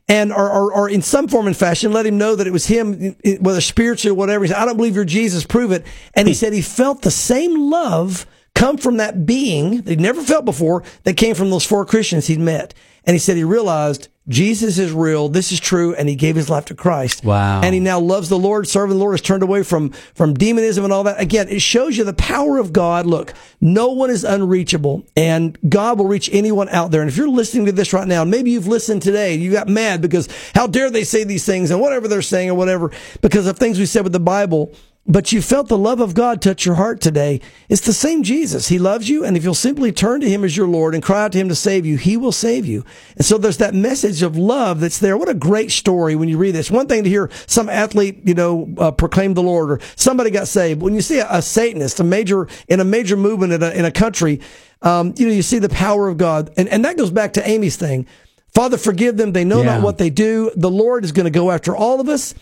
[0.08, 2.66] and or, or, or in some form and fashion let him know that it was
[2.66, 4.44] him, whether spiritual or whatever.
[4.44, 5.84] He said, I don't believe you're Jesus, prove it.
[6.14, 10.22] And he said he felt the same love come from that being that he'd never
[10.22, 12.74] felt before that came from those four Christians he'd met.
[13.04, 16.50] And he said he realized Jesus is real, this is true, and he gave his
[16.50, 17.24] life to Christ.
[17.24, 17.62] Wow.
[17.62, 20.84] And he now loves the Lord, serving the Lord, has turned away from, from demonism
[20.84, 21.20] and all that.
[21.20, 23.06] Again, it shows you the power of God.
[23.06, 27.00] Look, no one is unreachable, and God will reach anyone out there.
[27.00, 29.68] And if you're listening to this right now, maybe you've listened today, and you got
[29.68, 32.90] mad because how dare they say these things and whatever they're saying or whatever,
[33.22, 34.72] because of things we said with the Bible,
[35.08, 37.40] but you felt the love of God touch your heart today,
[37.70, 38.68] it's the same Jesus.
[38.68, 41.24] He loves you, and if you'll simply turn to Him as your Lord and cry
[41.24, 42.84] out to Him to save you, He will save you.
[43.16, 45.16] And so there's that message of love that's there.
[45.16, 46.70] What a great story when you read this.
[46.70, 50.46] One thing to hear some athlete, you know, uh, proclaim the Lord, or somebody got
[50.46, 50.82] saved.
[50.82, 53.86] When you see a, a Satanist, a major in a major movement in a, in
[53.86, 54.40] a country,
[54.82, 57.48] um, you know, you see the power of God, and and that goes back to
[57.48, 58.06] Amy's thing.
[58.54, 59.76] Father, forgive them; they know Yeah.
[59.76, 60.50] not what they do.
[60.54, 62.34] The Lord is going to go after all of us,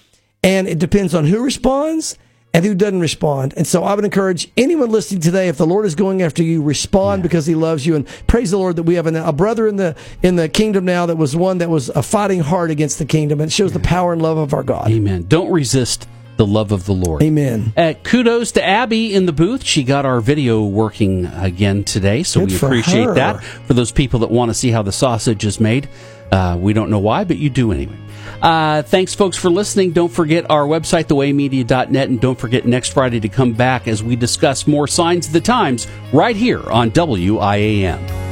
[0.43, 2.19] and it depends on who responds
[2.57, 3.53] and who doesn't respond.
[3.55, 6.63] And so I would encourage anyone listening today, if the Lord is going after you,
[6.63, 7.95] respond because He loves you.
[7.95, 10.87] And praise the Lord that we have an, a brother in the in the kingdom
[10.87, 13.43] now that was one that was uh, fighting hard against the kingdom.
[13.43, 14.91] And shows the power and love of our God.
[14.91, 15.27] Amen.
[15.29, 17.23] Don't resist the love of the Lord.
[17.23, 17.75] Amen.
[17.77, 19.63] Uh, kudos to Abby in the booth.
[19.63, 23.15] She got our video working again today, so Good we appreciate her.
[23.15, 23.45] that.
[23.45, 25.91] For those people that want to see how the sausage is made,
[26.33, 27.97] uh, we don't know why, but you do anyway.
[28.43, 29.93] Uh, thanks, folks, for listening.
[29.93, 34.17] Don't forget our website, thewaymedia.net, and don't forget next Friday to come back as we
[34.17, 38.26] discuss more signs of the times right here on WIAM.